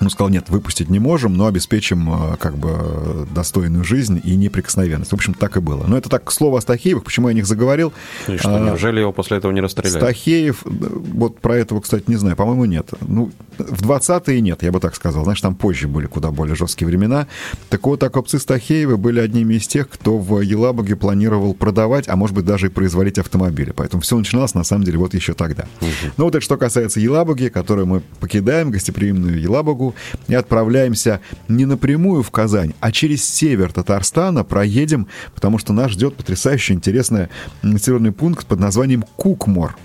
Он 0.00 0.10
сказал, 0.10 0.28
нет, 0.28 0.48
выпустить 0.48 0.90
не 0.90 0.98
можем, 0.98 1.36
но 1.36 1.46
обеспечим 1.46 2.32
э, 2.32 2.36
как 2.36 2.56
бы 2.56 3.26
достойную 3.34 3.84
жизнь 3.84 4.20
и 4.22 4.36
неприкосновенность. 4.36 5.10
В 5.10 5.14
общем, 5.14 5.34
так 5.34 5.56
и 5.56 5.60
было. 5.60 5.84
Но 5.86 5.96
это 5.96 6.08
так, 6.08 6.24
к 6.24 6.30
слову 6.30 6.56
о 6.56 6.60
Стахеевых, 6.60 7.04
почему 7.04 7.28
я 7.28 7.32
о 7.32 7.34
них 7.34 7.46
заговорил. 7.46 7.92
И 8.28 8.36
что, 8.36 8.56
а, 8.56 8.60
неужели 8.60 9.00
его 9.00 9.12
после 9.12 9.38
этого 9.38 9.52
не 9.52 9.60
расстреляли? 9.60 9.98
Стахеев, 9.98 10.62
э, 10.64 10.68
вот 10.68 11.40
про 11.40 11.56
этого, 11.56 11.80
кстати, 11.80 12.04
не 12.08 12.16
знаю, 12.16 12.36
по-моему, 12.36 12.66
нет. 12.66 12.90
Ну, 13.00 13.30
в 13.58 13.88
20-е 13.88 14.40
нет, 14.40 14.62
я 14.62 14.72
бы 14.72 14.80
так 14.80 14.94
сказал. 14.94 15.24
Знаешь, 15.24 15.40
там 15.40 15.54
позже 15.54 15.88
были 15.88 16.06
куда 16.06 16.30
более 16.30 16.56
жесткие 16.56 16.88
времена. 16.88 17.26
Так 17.70 17.86
вот, 17.86 18.02
окопцы 18.02 18.38
Стахеевы 18.38 18.96
были 18.96 19.20
одними 19.20 19.54
из 19.54 19.66
тех, 19.66 19.88
кто 19.88 20.18
в 20.18 20.40
Елабуге 20.40 20.96
планировал 20.96 21.54
продавать, 21.54 22.08
а 22.08 22.16
может 22.16 22.34
быть 22.34 22.44
даже 22.44 22.66
и 22.66 22.70
производить 22.70 23.18
автомобили. 23.18 23.72
Поэтому 23.74 24.02
все 24.02 24.18
начиналось, 24.18 24.54
на 24.54 24.64
самом 24.64 24.84
деле, 24.84 24.98
вот 24.98 25.14
еще 25.14 25.34
тогда. 25.34 25.66
Угу. 25.80 26.12
Ну 26.16 26.24
вот 26.24 26.34
это 26.34 26.44
что 26.44 26.56
касается 26.56 27.00
Елабуги, 27.00 27.48
которую 27.48 27.86
мы 27.86 28.02
покидаем, 28.20 28.70
гостеприимную 28.70 29.40
Елабугу, 29.40 29.85
Волгу 29.86 29.94
и 30.28 30.34
отправляемся 30.34 31.20
не 31.48 31.64
напрямую 31.64 32.22
в 32.22 32.30
Казань, 32.30 32.72
а 32.80 32.92
через 32.92 33.24
север 33.24 33.72
Татарстана 33.72 34.44
проедем, 34.44 35.08
потому 35.34 35.58
что 35.58 35.72
нас 35.72 35.92
ждет 35.92 36.16
потрясающе 36.16 36.74
интересный 36.74 37.28
населенный 37.62 38.12
пункт 38.12 38.46
под 38.46 38.60
названием 38.60 39.04
Кукмор. 39.16 39.76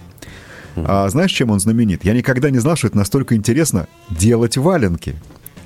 А 0.75 1.10
знаешь, 1.10 1.31
чем 1.31 1.51
он 1.51 1.60
знаменит? 1.60 2.05
Я 2.05 2.13
никогда 2.13 2.50
не 2.50 2.60
знал, 2.60 2.77
что 2.77 2.88
это 2.88 2.98
настолько 2.98 3.36
интересно 3.36 3.88
делать 4.10 4.58
валенки. 4.58 5.15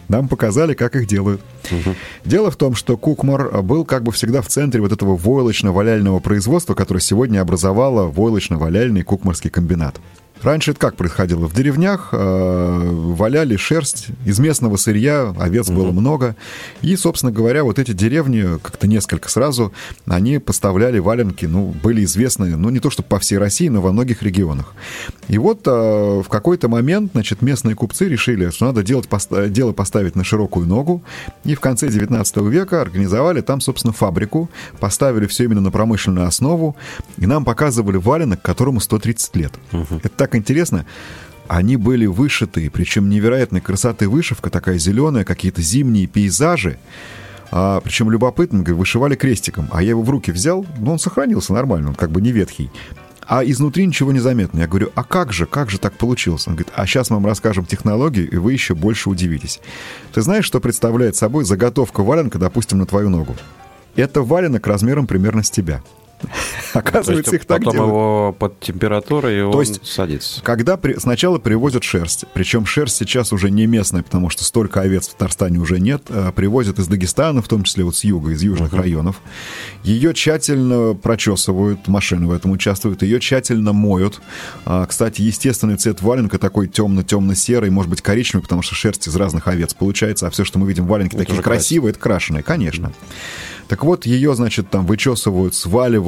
Нам 0.08 0.28
показали, 0.28 0.74
как 0.74 0.96
их 0.96 1.08
делают. 1.08 1.42
Угу. 1.72 1.96
Дело 2.26 2.52
в 2.52 2.56
том, 2.58 2.76
что 2.76 2.96
Кукмар 2.96 3.62
был 3.64 3.86
как 3.86 4.04
бы 4.04 4.12
всегда 4.12 4.42
в 4.42 4.48
центре 4.48 4.82
вот 4.82 4.92
этого 4.92 5.18
войлочно-валяльного 5.18 6.20
производства, 6.20 6.76
которое 6.76 7.02
сегодня 7.02 7.40
образовало 7.40 8.12
войлочно-валяльный 8.12 9.04
кукмарский 9.04 9.50
комбинат. 9.50 10.00
Раньше 10.42 10.72
это 10.72 10.80
как 10.80 10.96
происходило? 10.96 11.48
В 11.48 11.54
деревнях 11.54 12.10
э, 12.12 12.90
валяли 12.92 13.56
шерсть 13.56 14.08
из 14.26 14.38
местного 14.40 14.78
сырья, 14.78 15.34
овец 15.40 15.70
угу. 15.70 15.78
было 15.78 15.92
много. 15.92 16.36
И, 16.82 16.96
собственно 16.96 17.32
говоря, 17.32 17.64
вот 17.64 17.80
эти 17.80 17.92
деревни, 17.92 18.60
как-то 18.62 18.88
несколько 18.88 19.30
сразу, 19.30 19.74
они 20.06 20.40
поставляли 20.40 21.00
валенки, 21.00 21.46
ну, 21.46 21.74
были 21.82 22.04
известны, 22.04 22.56
ну, 22.58 22.70
не 22.70 22.80
то 22.80 22.90
чтобы 22.90 23.10
по 23.10 23.20
всей 23.20 23.38
России, 23.38 23.70
но 23.70 23.82
во 23.82 23.92
многих 23.92 24.22
регионах. 24.24 24.74
И 25.28 25.38
вот 25.38 25.62
э, 25.66 25.72
в 25.72 26.28
какой-то 26.30 26.70
момент, 26.70 27.12
значит, 27.14 27.42
местные 27.42 27.76
купцы 27.76 28.08
решили, 28.08 28.50
что 28.50 28.66
надо 28.66 28.84
делать, 28.84 29.08
поста- 29.08 29.48
дело 29.48 29.72
поставить 29.72 30.16
на 30.16 30.24
широкую 30.24 30.68
ногу. 30.68 31.04
И 31.44 31.56
в 31.56 31.60
конце 31.60 31.88
19 31.88 32.38
века 32.38 32.82
организовали 32.82 33.42
там, 33.42 33.62
собственно, 33.62 33.94
фабрику, 33.94 34.50
поставили 34.80 35.26
все 35.26 35.46
именно 35.46 35.62
на 35.62 35.72
промышленную 35.72 36.28
основу, 36.28 36.76
и 37.18 37.26
нам 37.26 37.46
показывали 37.46 37.98
валенок, 37.98 38.42
которому 38.42 38.80
130 38.80 39.36
лет. 39.36 39.54
Угу. 39.72 40.02
Это 40.04 40.10
так 40.26 40.36
интересно. 40.36 40.88
Они 41.48 41.78
были 41.78 42.08
вышиты, 42.08 42.72
причем 42.72 43.10
невероятной 43.10 43.62
красоты 43.62 44.10
вышивка, 44.10 44.50
такая 44.50 44.80
зеленая, 44.80 45.24
какие-то 45.24 45.62
зимние 45.62 46.08
пейзажи. 46.08 46.80
А, 47.52 47.80
причем 47.82 48.10
любопытно, 48.10 48.64
вышивали 48.74 49.14
крестиком. 49.14 49.70
А 49.72 49.84
я 49.84 49.90
его 49.90 50.02
в 50.02 50.10
руки 50.10 50.32
взял, 50.32 50.66
ну, 50.80 50.94
он 50.94 51.00
сохранился 51.00 51.54
нормально, 51.54 51.90
он 51.90 51.96
как 51.96 52.10
бы 52.10 52.22
не 52.22 52.32
ветхий. 52.32 52.72
А 53.28 53.46
изнутри 53.46 53.86
ничего 53.86 54.12
не 54.12 54.20
заметно. 54.20 54.62
Я 54.62 54.68
говорю, 54.68 54.92
а 54.96 55.04
как 55.04 55.32
же, 55.32 55.46
как 55.46 55.70
же 55.70 55.78
так 55.78 55.94
получилось? 55.94 56.48
Он 56.48 56.56
говорит, 56.56 56.74
а 56.76 56.88
сейчас 56.88 57.12
мы 57.12 57.18
вам 57.18 57.28
расскажем 57.28 57.66
технологию, 57.66 58.28
и 58.28 58.38
вы 58.38 58.54
еще 58.54 58.74
больше 58.74 59.12
удивитесь. 59.12 59.60
Ты 60.12 60.24
знаешь, 60.24 60.46
что 60.46 60.60
представляет 60.60 61.16
собой 61.16 61.46
заготовка 61.46 62.02
валенка, 62.02 62.40
допустим, 62.40 62.80
на 62.80 62.88
твою 62.88 63.10
ногу? 63.10 63.36
Это 63.96 64.24
валенок 64.24 64.66
размером 64.66 65.06
примерно 65.06 65.44
с 65.44 65.52
тебя. 65.52 65.84
Оказывается, 66.74 67.36
их 67.36 67.46
так 67.46 67.60
потом 67.60 67.74
делают. 67.74 67.90
его 67.90 68.36
под 68.38 68.60
температурой, 68.60 69.38
и 69.38 69.42
То 69.42 69.52
он 69.52 69.60
есть, 69.60 69.86
садится. 69.86 70.42
Когда 70.42 70.78
при, 70.78 70.96
сначала 70.96 71.40
привозят 71.40 71.84
шерсть, 71.84 72.26
причем 72.34 72.66
шерсть 72.66 72.98
сейчас 72.98 73.34
уже 73.34 73.50
не 73.50 73.66
местная, 73.66 74.04
потому 74.04 74.30
что 74.30 74.44
столько 74.44 74.82
овец 74.82 75.08
в 75.08 75.14
Татарстане 75.14 75.60
уже 75.60 75.80
нет, 75.80 76.04
а 76.10 76.32
привозят 76.32 76.80
из 76.80 76.88
Дагестана, 76.88 77.42
в 77.42 77.48
том 77.48 77.64
числе 77.64 77.84
вот 77.84 77.96
с 77.96 78.04
юга, 78.04 78.32
из 78.32 78.42
южных 78.42 78.74
uh-huh. 78.74 78.82
районов. 78.82 79.22
Ее 79.84 80.14
тщательно 80.14 80.94
прочесывают, 80.94 81.88
машины 81.88 82.28
в 82.28 82.32
этом 82.32 82.52
участвуют, 82.52 83.02
ее 83.04 83.20
тщательно 83.20 83.74
моют. 83.74 84.22
А, 84.66 84.86
кстати, 84.86 85.22
естественный 85.22 85.78
цвет 85.78 86.02
валенка 86.02 86.40
такой 86.40 86.68
темно-темно-серый, 86.68 87.70
может 87.70 87.90
быть 87.90 88.02
коричневый, 88.02 88.44
потому 88.44 88.62
что 88.62 88.76
шерсть 88.76 89.08
из 89.08 89.16
разных 89.16 89.48
овец 89.48 89.74
получается, 89.74 90.28
а 90.28 90.30
все, 90.30 90.44
что 90.44 90.60
мы 90.60 90.68
видим 90.68 90.88
валенки, 90.88 91.16
это 91.16 91.26
такие 91.26 91.42
красивые, 91.42 91.92
это 91.92 92.00
крашеные, 92.00 92.44
конечно. 92.44 92.88
Uh-huh. 92.88 93.56
Так 93.68 93.84
вот, 93.84 94.06
ее, 94.06 94.36
значит, 94.36 94.70
там 94.70 94.86
вычесывают, 94.86 95.56
сваливают, 95.56 96.05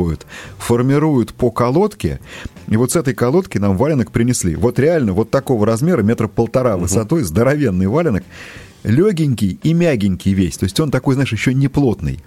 формируют 0.58 1.34
по 1.34 1.51
колодке, 1.51 2.20
и 2.68 2.77
вот 2.77 2.92
с 2.92 2.96
этой 2.96 3.13
колодки 3.13 3.58
нам 3.58 3.77
валенок 3.77 4.12
принесли. 4.12 4.56
Вот 4.56 4.80
реально, 4.80 5.13
вот 5.13 5.30
такого 5.30 5.66
размера, 5.66 6.01
метра 6.01 6.27
полтора 6.27 6.77
высотой, 6.77 7.24
здоровенный 7.24 7.88
валенок, 7.88 8.24
легенький 8.84 9.60
и 9.63 9.74
мягенький 9.74 10.34
весь. 10.34 10.58
То 10.58 10.66
есть 10.66 10.80
он 10.80 10.92
такой, 10.92 11.16
знаешь, 11.16 11.32
еще 11.32 11.54
не 11.54 11.68
плотный. 11.68 12.20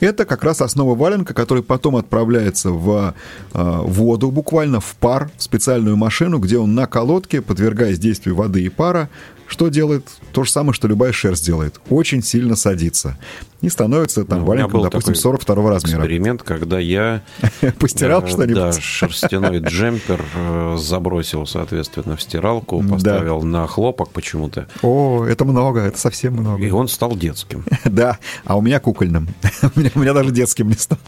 Это 0.00 0.24
как 0.24 0.44
раз 0.44 0.60
основа 0.60 0.94
валенка, 0.94 1.34
который 1.34 1.62
потом 1.62 1.96
отправляется 1.96 2.70
в 2.70 3.14
э, 3.54 3.78
воду, 3.82 4.30
буквально 4.30 4.80
в 4.80 4.94
пар, 4.96 5.30
в 5.36 5.42
специальную 5.42 5.96
машину, 5.96 6.38
где 6.38 6.58
он 6.58 6.74
на 6.74 6.86
колодке, 6.86 7.40
подвергаясь 7.40 7.98
действию 7.98 8.36
воды 8.36 8.62
и 8.62 8.68
пара, 8.68 9.08
что 9.46 9.68
делает? 9.68 10.08
То 10.32 10.44
же 10.44 10.50
самое, 10.50 10.72
что 10.72 10.88
любая 10.88 11.12
шерсть 11.12 11.44
делает. 11.44 11.80
Очень 11.88 12.22
сильно 12.22 12.56
садится. 12.56 13.16
И 13.62 13.68
становится 13.68 14.24
там 14.24 14.40
ну, 14.40 14.44
валенком, 14.44 14.82
допустим, 14.82 15.14
42 15.14 15.70
размера. 15.70 16.00
эксперимент, 16.00 16.42
когда 16.42 16.78
я... 16.78 17.22
Постирал 17.78 18.22
э, 18.22 18.28
что-нибудь? 18.28 18.54
Да, 18.56 18.72
шерстяной 18.72 19.60
джемпер 19.60 20.22
э, 20.34 20.76
забросил, 20.78 21.46
соответственно, 21.46 22.16
в 22.16 22.22
стиралку, 22.22 22.82
поставил 22.82 23.42
на 23.42 23.66
хлопок 23.66 24.10
почему-то. 24.10 24.66
О, 24.82 25.24
это 25.24 25.44
много, 25.44 25.80
это 25.80 25.98
совсем 25.98 26.34
много. 26.34 26.62
И 26.62 26.70
он 26.70 26.88
стал 26.88 27.16
детским. 27.16 27.64
Да, 27.96 28.18
а 28.44 28.56
у 28.56 28.60
меня 28.60 28.78
кукольным. 28.78 29.28
Меня 29.86 29.92
у 29.94 29.98
меня 30.00 30.12
даже 30.12 30.30
детским 30.30 30.68
не 30.68 30.74
стал. 30.74 30.98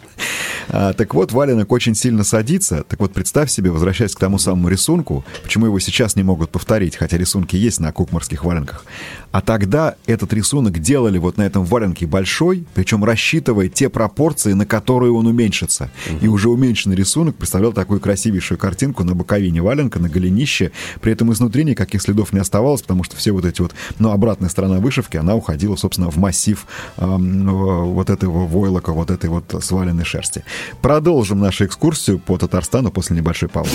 А, 0.68 0.92
так 0.92 1.14
вот, 1.14 1.32
валенок 1.32 1.72
очень 1.72 1.94
сильно 1.94 2.24
садится. 2.24 2.84
Так 2.84 3.00
вот, 3.00 3.12
представь 3.12 3.50
себе, 3.50 3.70
возвращаясь 3.70 4.14
к 4.14 4.18
тому 4.18 4.38
самому 4.38 4.68
рисунку, 4.68 5.24
почему 5.42 5.66
его 5.66 5.78
сейчас 5.80 6.16
не 6.16 6.22
могут 6.22 6.50
повторить, 6.50 6.96
хотя 6.96 7.16
рисунки 7.16 7.56
есть 7.56 7.80
на 7.80 7.92
кукмарских 7.92 8.44
валенках. 8.44 8.84
А 9.30 9.40
тогда 9.40 9.96
этот 10.06 10.32
рисунок 10.32 10.78
делали 10.78 11.18
вот 11.18 11.36
на 11.36 11.42
этом 11.42 11.64
валенке 11.64 12.06
большой, 12.06 12.64
причем 12.74 13.04
рассчитывая 13.04 13.68
те 13.68 13.88
пропорции, 13.88 14.52
на 14.52 14.66
которые 14.66 15.12
он 15.12 15.26
уменьшится. 15.26 15.90
Угу. 16.10 16.18
И 16.24 16.28
уже 16.28 16.48
уменьшенный 16.48 16.96
рисунок 16.96 17.36
представлял 17.36 17.72
такую 17.72 18.00
красивейшую 18.00 18.58
картинку 18.58 19.04
на 19.04 19.14
боковине 19.14 19.62
валенка, 19.62 19.98
на 19.98 20.08
голенище. 20.08 20.72
При 21.00 21.12
этом 21.12 21.32
изнутри 21.32 21.64
никаких 21.64 22.00
следов 22.02 22.32
не 22.32 22.38
оставалось, 22.38 22.82
потому 22.82 23.04
что 23.04 23.16
все 23.16 23.32
вот 23.32 23.44
эти 23.44 23.60
вот, 23.60 23.74
ну, 23.98 24.10
обратная 24.10 24.48
сторона 24.48 24.78
вышивки, 24.78 25.16
она 25.16 25.34
уходила, 25.34 25.76
собственно, 25.76 26.10
в 26.10 26.16
массив 26.16 26.66
э, 26.96 27.04
вот 27.06 28.10
этого 28.10 28.46
войлока, 28.46 28.92
вот 28.92 29.10
этой 29.10 29.30
вот 29.30 29.54
сваленной 29.60 30.04
шерсти. 30.04 30.44
Продолжим 30.80 31.40
нашу 31.40 31.66
экскурсию 31.66 32.18
по 32.18 32.38
Татарстану 32.38 32.90
после 32.90 33.16
небольшой 33.16 33.48
паузы. 33.48 33.70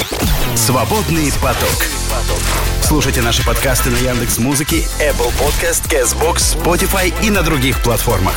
Свободный 0.55 1.31
поток. 1.41 1.87
Слушайте 2.83 3.21
наши 3.21 3.45
подкасты 3.45 3.89
на 3.89 3.95
Яндекс 3.95 4.39
Музыке, 4.39 4.83
Apple 4.99 5.31
Podcast, 5.39 5.89
Castbox, 5.89 6.61
Spotify 6.61 7.13
и 7.25 7.29
на 7.29 7.41
других 7.41 7.81
платформах. 7.81 8.35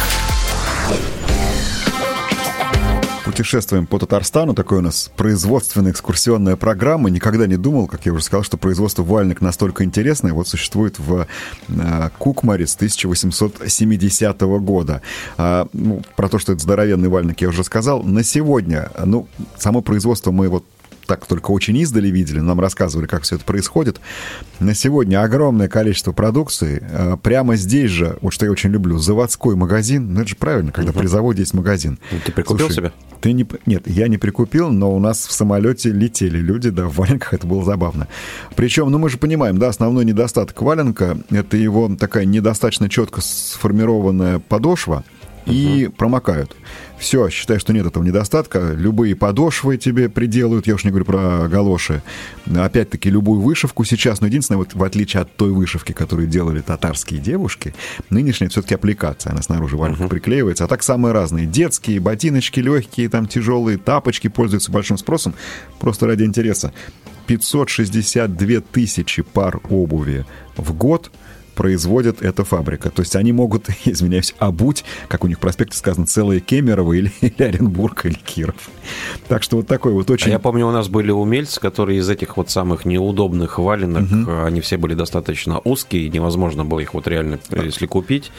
Путешествуем 3.25 3.87
по 3.87 3.99
Татарстану. 3.99 4.55
Такой 4.55 4.79
у 4.79 4.83
нас 4.83 5.11
производственная 5.17 5.91
экскурсионная 5.91 6.55
программа. 6.55 7.11
Никогда 7.11 7.49
не 7.49 7.57
думал, 7.57 7.89
как 7.89 8.07
я 8.07 8.13
уже 8.13 8.23
сказал, 8.23 8.45
что 8.45 8.57
производство 8.57 9.03
вальник 9.03 9.41
настолько 9.41 9.83
интересное. 9.83 10.33
Вот 10.33 10.47
существует 10.47 11.01
в 11.01 11.27
э, 11.69 12.11
Кукмаре 12.17 12.69
с 12.69 12.77
1870 12.77 14.41
года. 14.41 15.03
А, 15.37 15.67
ну, 15.73 16.03
про 16.15 16.29
то, 16.29 16.39
что 16.39 16.53
это 16.53 16.63
здоровенный 16.63 17.09
вальник, 17.09 17.41
я 17.41 17.49
уже 17.49 17.65
сказал. 17.65 18.05
На 18.05 18.23
сегодня, 18.23 18.91
ну, 19.05 19.27
само 19.59 19.83
производство 19.83 20.31
мы 20.31 20.49
вот 20.49 20.65
так 21.07 21.27
только 21.27 21.51
очень 21.51 21.77
издали 21.79 22.09
видели, 22.09 22.41
нам 22.41 22.61
рассказывали, 22.61 23.07
как 23.07 23.23
все 23.23 23.37
это 23.37 23.45
происходит. 23.45 24.01
На 24.61 24.75
сегодня 24.75 25.23
огромное 25.23 25.69
количество 25.69 26.13
продукции. 26.13 26.83
А, 26.91 27.17
прямо 27.17 27.57
здесь 27.57 27.91
же, 27.91 28.19
вот 28.21 28.33
что 28.33 28.45
я 28.45 28.53
очень 28.53 28.71
люблю, 28.71 28.99
заводской 28.99 29.57
магазин. 29.57 30.13
Ну, 30.13 30.21
это 30.21 30.31
же 30.31 30.37
правильно, 30.37 30.73
когда 30.73 30.91
угу. 30.91 31.01
при 31.01 31.07
заводе 31.07 31.41
есть 31.41 31.55
магазин. 31.55 31.99
Ну, 32.11 32.19
ты 32.25 32.33
прикупил 32.33 32.67
Слушай, 32.67 32.77
себе? 32.77 32.93
Ты 33.21 33.33
не... 33.33 33.47
Нет, 33.67 33.87
я 33.87 34.09
не 34.09 34.19
прикупил, 34.19 34.71
но 34.71 34.95
у 34.95 34.99
нас 34.99 35.27
в 35.27 35.33
самолете 35.33 35.91
летели 35.91 36.39
люди, 36.39 36.71
да, 36.71 36.87
в 36.87 36.97
валенках, 36.97 37.35
это 37.35 37.47
было 37.47 37.65
забавно. 37.65 38.09
Причем, 38.55 38.91
ну 38.91 38.99
мы 38.99 39.09
же 39.11 39.19
понимаем, 39.19 39.59
да, 39.59 39.69
основной 39.69 40.05
недостаток 40.05 40.61
валенка— 40.61 41.19
это 41.31 41.57
его 41.57 41.95
такая 41.97 42.25
недостаточно 42.25 42.89
четко 42.89 43.21
сформированная 43.21 44.39
подошва, 44.39 45.05
и 45.47 45.89
промокают. 45.97 46.57
Все, 46.99 47.29
считай, 47.29 47.59
что 47.59 47.73
нет 47.73 47.87
этого 47.87 48.03
недостатка. 48.03 48.73
Любые 48.73 49.15
подошвы 49.15 49.77
тебе 49.77 50.09
приделают, 50.09 50.67
я 50.67 50.75
уж 50.75 50.85
не 50.85 50.91
говорю 50.91 51.05
про 51.05 51.47
галоши. 51.49 52.03
Опять-таки, 52.47 53.11
любую 53.11 53.41
вышивку 53.41 53.85
сейчас, 53.85 54.21
но 54.21 54.27
единственное, 54.27 54.59
вот 54.59 54.75
в 54.75 54.83
отличие 54.83 55.23
от 55.23 55.37
той 55.37 55.51
вышивки, 55.51 55.93
которую 55.93 56.27
делали 56.27 56.63
татарские 56.63 57.21
девушки, 57.21 57.75
нынешняя 58.09 58.49
все-таки 58.49 58.75
аппликация, 58.75 59.33
она 59.33 59.43
снаружи 59.43 59.77
валька 59.77 60.05
uh-huh. 60.05 60.09
приклеивается, 60.09 60.65
а 60.65 60.69
так 60.69 60.83
самые 60.83 61.13
разные. 61.13 61.47
Детские, 61.47 62.01
ботиночки 62.01 62.61
легкие, 62.61 63.09
там 63.09 63.27
тяжелые, 63.27 63.77
тапочки 63.77 64.29
пользуются 64.29 64.73
большим 64.73 64.97
спросом, 64.97 65.35
просто 65.79 66.07
ради 66.07 66.25
интереса. 66.25 66.73
562 67.27 68.61
тысячи 68.73 69.23
пар 69.23 69.61
обуви 69.69 70.25
в 70.57 70.73
год– 70.73 71.11
производит 71.57 72.23
эта 72.23 72.45
фабрика. 72.45 72.91
То 72.91 73.03
есть 73.03 73.17
они 73.17 73.33
могут, 73.33 73.69
извиняюсь, 73.85 74.35
обуть, 74.39 74.85
как 75.09 75.25
у 75.25 75.27
них 75.27 75.39
в 75.39 75.41
проспекте 75.41 75.77
сказано, 75.77 76.07
целые 76.07 76.41
Кемерово 76.41 76.93
или, 76.93 77.11
или 77.21 77.43
Оренбург 77.43 78.07
или 78.07 78.15
Киров. 78.15 78.71
Так 79.27 79.43
что 79.43 79.57
вот 79.57 79.67
такой 79.67 79.93
вот 79.93 80.09
очень... 80.11 80.29
А 80.29 80.35
я 80.35 80.39
помню, 80.39 80.69
у 80.69 80.71
нас 80.71 80.89
были 80.89 81.11
умельцы, 81.11 81.61
которые 81.61 81.99
из 81.99 82.09
этих 82.09 82.37
вот 82.37 82.51
самых 82.51 82.85
неудобных 82.85 83.59
валенок, 83.59 84.05
угу. 84.05 84.45
они 84.45 84.61
все 84.61 84.77
были 84.77 84.95
достаточно 84.95 85.61
узкие, 85.65 86.09
невозможно 86.11 86.65
было 86.65 86.81
их 86.81 86.95
вот 86.95 87.09
реально, 87.09 87.41
если 87.51 87.87
купить, 87.87 88.31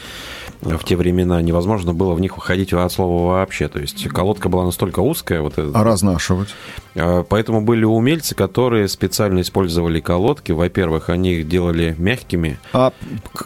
в 0.60 0.84
те 0.84 0.96
времена 0.96 1.40
невозможно 1.40 1.94
было 1.94 2.14
в 2.14 2.20
них 2.20 2.36
выходить 2.36 2.72
от 2.72 2.92
слова 2.92 3.32
вообще. 3.32 3.68
То 3.68 3.78
есть 3.78 4.08
колодка 4.08 4.48
была 4.48 4.64
настолько 4.64 5.00
узкая. 5.00 5.40
Вот 5.40 5.54
а 5.56 5.84
разнашивать? 5.84 6.48
А, 6.94 7.22
поэтому 7.22 7.60
были 7.60 7.84
умельцы, 7.84 8.34
которые 8.34 8.88
специально 8.88 9.40
использовали 9.40 10.00
колодки. 10.00 10.52
Во-первых, 10.52 11.10
они 11.10 11.34
их 11.34 11.48
делали 11.48 11.94
мягкими. 11.98 12.58
А 12.72 12.92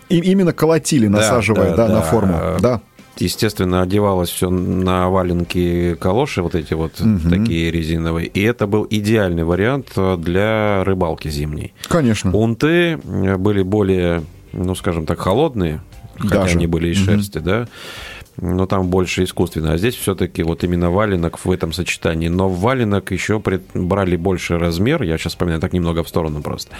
именно 0.08 0.52
колотили, 0.52 1.06
насаживая, 1.06 1.70
да, 1.70 1.76
да, 1.76 1.88
да, 1.88 1.94
на 1.94 2.02
форму, 2.02 2.38
да. 2.60 2.80
Естественно, 3.18 3.82
одевалось 3.82 4.30
все 4.30 4.48
на 4.48 5.10
валенки 5.10 5.94
калоши, 6.00 6.42
вот 6.42 6.54
эти 6.54 6.72
вот 6.72 6.98
угу. 6.98 7.28
такие 7.28 7.70
резиновые. 7.70 8.26
И 8.26 8.42
это 8.42 8.66
был 8.66 8.86
идеальный 8.88 9.44
вариант 9.44 9.92
для 10.18 10.82
рыбалки 10.82 11.28
зимней. 11.28 11.74
Конечно. 11.88 12.34
Унты 12.34 12.96
были 12.96 13.62
более, 13.62 14.24
ну, 14.52 14.74
скажем 14.74 15.04
так, 15.04 15.20
холодные, 15.20 15.82
хотя 16.22 16.42
Даже. 16.42 16.56
они 16.56 16.66
были 16.66 16.88
из 16.88 16.98
угу. 16.98 17.06
шерсти, 17.06 17.38
да 17.38 17.68
но 18.40 18.66
там 18.66 18.88
больше 18.88 19.24
искусственно. 19.24 19.72
А 19.72 19.78
здесь 19.78 19.94
все-таки 19.94 20.42
вот 20.42 20.64
именно 20.64 20.90
валенок 20.90 21.44
в 21.44 21.50
этом 21.50 21.72
сочетании. 21.72 22.28
Но 22.28 22.48
в 22.48 22.60
валенок 22.60 23.10
еще 23.12 23.42
брали 23.74 24.16
больше 24.16 24.58
размер, 24.58 25.02
я 25.02 25.18
сейчас 25.18 25.32
вспоминаю 25.32 25.60
так 25.60 25.72
немного 25.72 26.02
в 26.02 26.08
сторону 26.08 26.42
просто, 26.42 26.74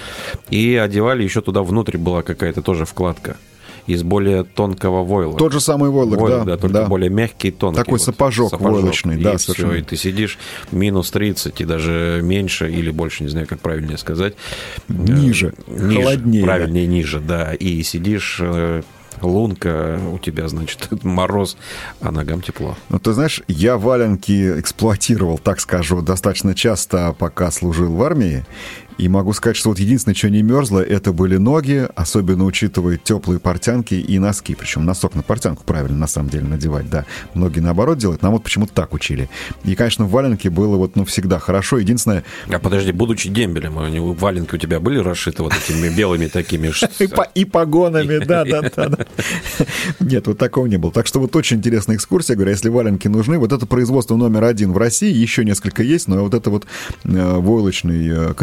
и 0.50 0.76
одевали 0.76 1.22
еще 1.22 1.40
туда 1.40 1.62
внутрь 1.62 1.98
была 1.98 2.22
какая-то 2.22 2.62
тоже 2.62 2.84
вкладка 2.84 3.36
из 3.86 4.04
более 4.04 4.44
тонкого 4.44 5.02
войла. 5.02 5.36
Тот 5.36 5.52
же 5.52 5.60
самый 5.60 5.90
войлок, 5.90 6.20
войлок 6.20 6.44
да. 6.44 6.52
да. 6.52 6.56
Только 6.56 6.74
да. 6.74 6.86
более 6.86 7.10
мягкий 7.10 7.48
и 7.48 7.50
тонкий. 7.50 7.78
Такой 7.78 7.98
вот, 7.98 8.02
сапожок, 8.02 8.50
сапожок 8.50 8.74
войлочный, 8.74 9.20
и 9.20 9.22
да, 9.24 9.36
все, 9.36 9.52
совершенно. 9.52 9.80
И 9.80 9.82
ты 9.82 9.96
сидишь 9.96 10.38
минус 10.70 11.10
30 11.10 11.60
и 11.60 11.64
даже 11.64 12.20
меньше 12.22 12.70
или 12.70 12.90
больше, 12.90 13.24
не 13.24 13.28
знаю, 13.28 13.48
как 13.48 13.58
правильнее 13.58 13.98
сказать. 13.98 14.34
Ниже, 14.88 15.54
ниже 15.66 16.02
холоднее. 16.02 16.44
Правильнее, 16.44 16.86
ниже, 16.86 17.18
да. 17.18 17.54
И 17.54 17.82
сидишь 17.82 18.38
э, 18.40 18.82
лунка, 19.26 20.00
у 20.12 20.18
тебя, 20.18 20.48
значит, 20.48 20.88
мороз, 21.04 21.56
а 22.00 22.10
ногам 22.10 22.42
тепло. 22.42 22.76
Ну, 22.88 22.98
ты 22.98 23.12
знаешь, 23.12 23.42
я 23.48 23.76
валенки 23.76 24.60
эксплуатировал, 24.60 25.38
так 25.38 25.60
скажу, 25.60 26.02
достаточно 26.02 26.54
часто, 26.54 27.14
пока 27.18 27.50
служил 27.50 27.92
в 27.92 28.02
армии. 28.02 28.44
И 29.02 29.08
могу 29.08 29.32
сказать, 29.32 29.56
что 29.56 29.70
вот 29.70 29.80
единственное, 29.80 30.14
что 30.14 30.30
не 30.30 30.42
мерзло, 30.42 30.78
это 30.78 31.12
были 31.12 31.36
ноги, 31.36 31.88
особенно 31.96 32.44
учитывая 32.44 32.98
теплые 32.98 33.40
портянки 33.40 33.94
и 33.94 34.20
носки. 34.20 34.54
Причем 34.54 34.84
носок 34.84 35.16
на 35.16 35.24
портянку 35.24 35.64
правильно, 35.64 35.98
на 35.98 36.06
самом 36.06 36.28
деле, 36.28 36.46
надевать, 36.46 36.88
да. 36.88 37.04
Многие 37.34 37.58
наоборот 37.58 37.98
делают, 37.98 38.22
нам 38.22 38.30
вот 38.30 38.44
почему-то 38.44 38.72
так 38.72 38.94
учили. 38.94 39.28
И, 39.64 39.74
конечно, 39.74 40.04
в 40.04 40.10
валенке 40.12 40.50
было 40.50 40.76
вот, 40.76 40.94
ну, 40.94 41.04
всегда 41.04 41.40
хорошо. 41.40 41.78
Единственное... 41.78 42.22
А 42.48 42.60
подожди, 42.60 42.92
будучи 42.92 43.28
дембелем, 43.28 43.74
валенки 44.14 44.54
у 44.54 44.58
тебя 44.58 44.78
были 44.78 45.00
расшиты 45.00 45.42
вот 45.42 45.52
этими 45.52 45.88
белыми 45.88 46.28
такими... 46.28 46.72
И 47.34 47.44
погонами, 47.44 48.24
да, 48.24 48.44
да, 48.44 48.70
да. 48.76 48.98
Нет, 49.98 50.28
вот 50.28 50.38
такого 50.38 50.66
не 50.66 50.76
было. 50.76 50.92
Так 50.92 51.08
что 51.08 51.18
вот 51.18 51.34
очень 51.34 51.56
интересная 51.56 51.96
экскурсия. 51.96 52.36
Говорю, 52.36 52.52
если 52.52 52.68
валенки 52.68 53.08
нужны, 53.08 53.40
вот 53.40 53.52
это 53.52 53.66
производство 53.66 54.14
номер 54.14 54.44
один 54.44 54.72
в 54.72 54.78
России, 54.78 55.12
еще 55.12 55.44
несколько 55.44 55.82
есть, 55.82 56.06
но 56.06 56.22
вот 56.22 56.34
это 56.34 56.50
вот 56.50 56.66
э, 57.02 57.36
войлочный 57.38 58.08
э, 58.08 58.34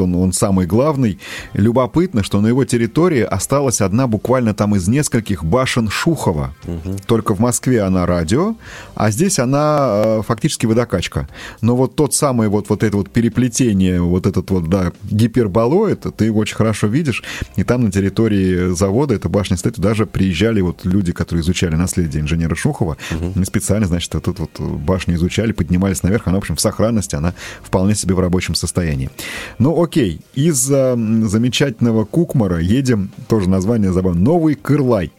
он, 0.00 0.14
он 0.14 0.32
самый 0.32 0.66
главный. 0.66 1.18
Любопытно, 1.52 2.22
что 2.22 2.40
на 2.40 2.48
его 2.48 2.64
территории 2.64 3.22
осталась 3.22 3.80
одна 3.80 4.06
буквально 4.06 4.54
там 4.54 4.76
из 4.76 4.88
нескольких 4.88 5.44
башен 5.44 5.88
Шухова. 5.88 6.54
Угу. 6.64 6.96
Только 7.06 7.34
в 7.34 7.40
Москве 7.40 7.82
она 7.82 8.06
радио, 8.06 8.54
а 8.94 9.10
здесь 9.10 9.38
она 9.38 10.02
э, 10.04 10.22
фактически 10.26 10.66
водокачка. 10.66 11.28
Но 11.60 11.76
вот 11.76 11.94
тот 11.96 12.14
самый 12.14 12.48
вот, 12.48 12.68
вот 12.68 12.82
это 12.82 12.96
вот 12.96 13.10
переплетение, 13.10 14.00
вот 14.00 14.26
этот 14.26 14.50
вот, 14.50 14.68
да, 14.68 14.92
гиперболоид, 15.04 16.06
ты 16.16 16.26
его 16.26 16.40
очень 16.40 16.56
хорошо 16.56 16.86
видишь, 16.86 17.22
и 17.56 17.64
там 17.64 17.84
на 17.84 17.92
территории 17.92 18.74
завода 18.74 19.14
эта 19.14 19.28
башня 19.28 19.56
стоит, 19.56 19.78
даже 19.78 20.06
приезжали 20.06 20.60
вот 20.60 20.84
люди, 20.84 21.12
которые 21.12 21.42
изучали 21.42 21.76
наследие 21.76 22.22
инженера 22.22 22.54
Шухова, 22.54 22.96
угу. 23.10 23.44
специально, 23.44 23.86
значит, 23.86 24.14
вот 24.14 24.28
эту 24.28 24.42
вот 24.42 24.60
башню 24.60 25.14
изучали, 25.14 25.52
поднимались 25.52 26.02
наверх, 26.02 26.26
она, 26.26 26.36
в 26.36 26.40
общем, 26.40 26.56
в 26.56 26.60
сохранности, 26.60 27.16
она 27.16 27.34
вполне 27.62 27.94
себе 27.94 28.14
в 28.14 28.20
рабочем 28.20 28.54
состоянии. 28.54 29.10
Ну, 29.58 29.74
окей, 29.82 30.20
из 30.34 30.56
замечательного 30.56 32.04
Кукмара 32.04 32.58
едем, 32.58 33.10
тоже 33.28 33.48
название 33.48 33.92
забавно, 33.92 34.20
Новый 34.20 34.54
Кырлай. 34.54 35.12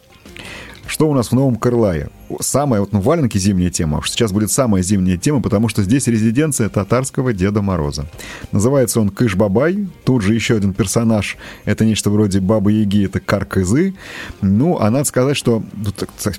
Что 0.88 1.10
у 1.10 1.13
нас 1.13 1.30
в 1.30 1.32
Новом 1.32 1.56
Крылае? 1.56 2.10
Самая, 2.41 2.82
вот, 2.82 2.91
ну, 2.91 3.00
валенки 3.00 3.38
зимняя 3.38 3.69
тема. 3.69 4.00
Уж 4.00 4.10
сейчас 4.10 4.34
будет 4.34 4.52
самая 4.52 4.84
зимняя 4.84 5.15
тема, 5.15 5.41
потому 5.41 5.69
что 5.69 5.84
здесь 5.84 6.08
резиденция 6.08 6.67
татарского 6.67 7.32
Деда 7.32 7.62
Мороза. 7.62 8.08
Называется 8.52 9.00
он 9.00 9.10
Кыш-Бабай. 9.10 9.88
Тут 10.04 10.21
же 10.21 10.34
еще 10.34 10.58
один 10.58 10.74
персонаж. 10.74 11.38
Это 11.63 11.86
нечто 11.86 12.10
вроде 12.10 12.41
Бабы-Яги, 12.41 13.06
это 13.06 13.21
Каркызы. 13.21 13.95
Ну, 14.41 14.80
а 14.80 14.89
надо 14.91 15.06
сказать, 15.06 15.38
что... 15.38 15.63
Ну, 15.74 15.91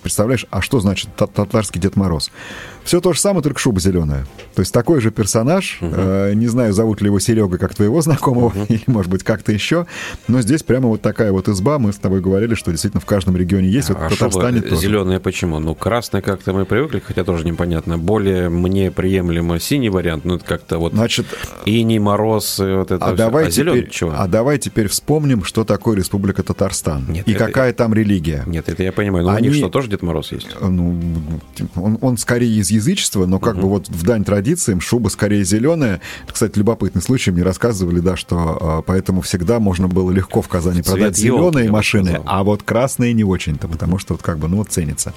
представляешь, 0.03 0.45
а 0.51 0.61
что 0.61 0.81
значит 0.81 1.09
татарский 1.17 1.81
Дед 1.81 1.97
Мороз? 1.97 2.31
Все 2.85 3.01
то 3.01 3.13
же 3.13 3.21
самое, 3.21 3.43
только 3.43 3.59
шуба 3.59 3.81
зеленая. 3.81 4.27
То 4.55 4.61
есть 4.61 4.73
такой 4.73 5.01
же 5.01 5.11
персонаж. 5.11 5.79
Угу. 5.81 5.91
Э, 5.95 6.33
не 6.35 6.47
знаю, 6.49 6.73
зовут 6.73 7.01
ли 7.01 7.07
его 7.07 7.19
Серега, 7.19 7.59
как 7.59 7.75
твоего 7.75 8.01
знакомого, 8.03 8.47
угу. 8.47 8.65
или, 8.69 8.83
может 8.87 9.11
быть, 9.11 9.23
как-то 9.23 9.53
еще. 9.53 9.87
Но 10.29 10.41
здесь 10.43 10.63
прямо 10.63 10.89
вот 10.89 11.03
такая 11.03 11.33
вот 11.33 11.49
изба. 11.49 11.79
Мы 11.79 11.93
с 11.93 11.97
тобой 11.97 12.21
говорили, 12.21 12.55
что 12.55 12.71
действительно 12.71 13.01
в 13.01 13.07
каждом 13.07 13.37
регионе 13.37 13.69
есть. 13.69 13.89
Вот 13.89 13.99
а 14.01 14.09
Татарстане 14.09 14.59
шуба 14.59 14.71
тоже. 14.71 14.83
зеленая 14.83 15.21
почему? 15.21 15.59
Ну, 15.59 15.75
красная 15.75 16.23
как-то 16.23 16.53
мы 16.53 16.65
привыкли, 16.65 17.01
хотя 17.01 17.25
тоже 17.25 17.45
непонятно. 17.45 17.99
Более 17.99 18.49
мне 18.49 18.91
приемлемо 18.91 19.61
синий 19.61 19.89
вариант. 19.89 20.25
Ну, 20.25 20.37
это 20.37 20.45
как-то 20.45 20.79
вот 20.79 20.93
Значит, 20.93 21.27
иней, 21.65 21.99
мороз, 21.99 22.59
вот 22.59 22.91
это 22.91 23.05
а 23.05 23.13
давай, 23.15 23.47
а 23.47 23.51
теперь, 23.51 23.89
чего? 23.91 24.13
а 24.17 24.27
давай 24.27 24.59
теперь 24.59 24.89
вспомним, 24.89 25.45
что 25.45 25.65
такое 25.65 25.97
Республика 25.97 26.43
Татарстан. 26.43 27.07
Нет, 27.09 27.29
и 27.29 27.33
это... 27.33 27.47
какая 27.47 27.73
там 27.73 27.95
религия. 27.95 28.43
Нет, 28.47 28.69
это 28.69 28.83
я 28.83 28.93
понимаю. 28.93 29.27
Но 29.27 29.33
Они... 29.33 29.49
у 29.49 29.53
них 29.53 29.61
что, 29.61 29.69
тоже 29.69 29.89
Дед 29.89 30.03
Мороз 30.03 30.33
есть? 30.33 30.49
Ну, 30.61 31.01
он, 31.77 31.99
он 32.01 32.17
скорее 32.17 32.59
из 32.59 32.72
язычества, 32.75 33.27
но 33.27 33.39
как 33.39 33.55
угу. 33.55 33.63
бы 33.63 33.69
вот 33.69 33.89
в 33.89 34.03
дань 34.05 34.25
традициям 34.25 34.81
шуба 34.81 35.09
скорее 35.09 35.45
зеленая. 35.45 36.01
Кстати, 36.27 36.59
любопытный 36.59 37.03
случай, 37.03 37.31
мне 37.31 37.43
рассказывали, 37.43 38.01
да, 38.01 38.17
что 38.17 38.59
а, 38.61 38.83
поэтому 38.83 39.21
всегда 39.21 39.61
можно 39.61 39.89
было 39.89 40.11
легко 40.11 40.43
в 40.43 40.49
Казани 40.49 40.83
Цвет 40.83 40.95
продать 40.95 41.17
зеленые 41.17 41.71
машины, 41.71 42.21
а 42.25 42.43
вот 42.45 42.63
красные 42.63 43.13
не 43.13 43.25
очень-то, 43.25 43.69
потому 43.69 43.99
что 43.99 44.15
вот 44.15 44.23
как 44.23 44.39
бы, 44.39 44.49
ну, 44.49 44.59
вот 44.59 44.71
ценится. 44.71 45.13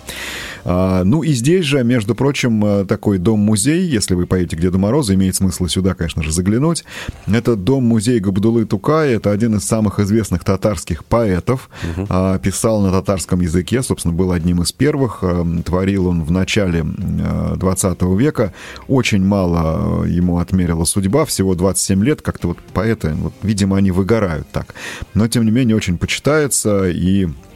А, 0.64 1.04
ну 1.04 1.24
и 1.24 1.34
здесь 1.34 1.66
же, 1.66 1.84
между 1.84 2.16
прочим, 2.16 2.64
а, 2.64 2.86
такой 2.86 3.18
дом-музей, 3.18 3.86
если 3.86 4.16
вы 4.16 4.26
поедете 4.26 4.58
к 4.58 4.60
Деду 4.60 4.80
Морозу, 4.80 5.14
имеет 5.14 5.36
смысл 5.36 5.68
сюда, 5.68 5.94
конечно 5.94 6.24
же, 6.24 6.32
заглянуть. 6.32 6.84
Это 7.28 7.56
дом-музей 7.56 8.20
Габдулы 8.20 8.66
Тукай, 8.66 9.14
это 9.14 9.32
один 9.32 9.56
из 9.56 9.64
самых 9.64 10.00
известных 10.00 10.44
татарских 10.44 11.06
поэтов, 11.06 11.70
угу. 11.84 12.08
а, 12.10 12.40
писал 12.40 12.82
на 12.82 12.92
татарском 12.92 13.42
языке, 13.42 13.84
собственно, 13.84 14.14
был 14.14 14.32
одним 14.32 14.62
из 14.62 14.72
первых, 14.72 15.20
а, 15.22 15.46
творил 15.64 16.08
он 16.08 16.24
в 16.24 16.32
начале 16.32 16.86
20 17.56 18.02
века, 18.18 18.54
очень 18.88 19.24
мало 19.24 20.06
ему 20.06 20.40
отмерила 20.40 20.86
судьба, 20.86 21.26
всего 21.26 21.56
27 21.56 22.04
лет, 22.04 22.22
как-то 22.22 22.50
вот 22.50 22.58
поэты, 22.74 23.14
вот, 23.16 23.34
видимо, 23.42 23.78
они 23.78 23.92
выгорают 23.92 24.48
так. 24.52 24.76
Но, 25.14 25.28
тем 25.28 25.46
не 25.46 25.52
менее, 25.52 25.76
очень 25.76 25.98
почитается, 25.98 26.90
и 26.90 27.28
Э, 27.28 27.55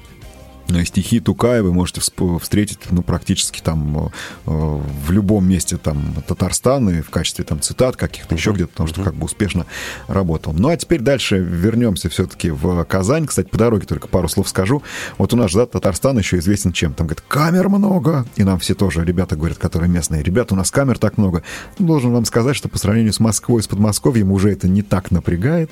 стихи 0.86 1.20
Тукая 1.20 1.64
вы 1.64 1.74
можете 1.74 2.02
встретить 2.40 2.80
ну, 2.92 3.02
практически 3.02 3.62
там 3.62 4.08
э, 4.08 4.10
в 4.46 5.12
любом 5.12 5.48
месте 5.48 5.78
там 5.78 6.14
Татарстана 6.28 6.92
и 6.92 7.02
в 7.02 7.10
качестве 7.10 7.46
там 7.46 7.60
цитат 7.62 7.96
каких-то 7.96 8.36
еще 8.36 8.52
где-то, 8.52 8.72
потому 8.72 8.88
что 8.88 9.04
как 9.04 9.16
бы 9.16 9.26
успешно 9.26 9.66
работал. 10.08 10.54
Ну 10.54 10.70
а 10.70 10.78
теперь 10.78 11.02
дальше 11.02 11.38
вернемся 11.38 12.10
все-таки 12.10 12.52
в 12.52 12.84
Казань. 12.86 13.28
Кстати, 13.28 13.48
по 13.48 13.58
дороге 13.58 13.86
только 13.86 14.08
пару 14.08 14.28
слов 14.28 14.50
скажу. 14.50 14.84
Вот 15.18 15.34
у 15.34 15.38
нас 15.38 15.54
да, 15.54 15.66
Татарстан 15.66 16.18
еще 16.18 16.38
известен 16.38 16.72
чем? 16.72 16.94
Там 16.94 17.08
говорят, 17.08 17.24
камер 17.28 17.70
много. 17.70 18.26
И 18.36 18.44
нам 18.44 18.60
все 18.60 18.76
тоже 18.76 19.04
ребята 19.04 19.36
говорят, 19.36 19.58
которые 19.58 19.90
местные. 19.90 20.24
Ребята, 20.24 20.54
у 20.54 20.58
нас 20.58 20.72
камер 20.72 20.98
так 20.98 21.18
много. 21.18 21.44
Должен 21.78 22.12
вам 22.12 22.26
сказать, 22.26 22.56
что 22.56 22.70
по 22.70 22.78
сравнению 22.78 23.14
с 23.14 23.20
Москвой, 23.20 23.64
с 23.64 23.68
Подмосковьем 23.68 24.32
уже 24.32 24.52
это 24.52 24.68
не 24.68 24.82
так 24.82 25.12
напрягает 25.12 25.72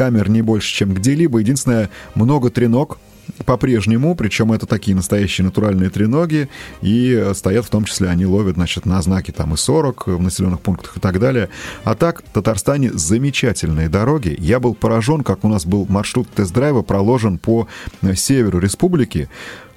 камер 0.00 0.30
не 0.30 0.40
больше, 0.40 0.74
чем 0.74 0.94
где-либо. 0.94 1.40
Единственное, 1.40 1.90
много 2.14 2.48
треног, 2.48 2.98
по-прежнему, 3.44 4.14
причем 4.14 4.52
это 4.52 4.66
такие 4.66 4.96
настоящие 4.96 5.44
натуральные 5.44 5.90
треноги, 5.90 6.48
и 6.82 7.30
стоят 7.34 7.64
в 7.64 7.70
том 7.70 7.84
числе, 7.84 8.08
они 8.08 8.26
ловят, 8.26 8.56
значит, 8.56 8.86
на 8.86 9.00
знаки 9.02 9.30
там 9.30 9.54
и 9.54 9.56
40 9.56 10.06
в 10.06 10.22
населенных 10.22 10.60
пунктах 10.60 10.96
и 10.96 11.00
так 11.00 11.18
далее. 11.18 11.48
А 11.84 11.94
так, 11.94 12.22
в 12.22 12.32
Татарстане 12.32 12.90
замечательные 12.92 13.88
дороги. 13.88 14.34
Я 14.38 14.60
был 14.60 14.74
поражен, 14.74 15.22
как 15.22 15.44
у 15.44 15.48
нас 15.48 15.66
был 15.66 15.86
маршрут 15.88 16.28
тест-драйва 16.30 16.82
проложен 16.82 17.38
по 17.38 17.68
э, 18.02 18.14
северу 18.14 18.58
республики. 18.58 19.28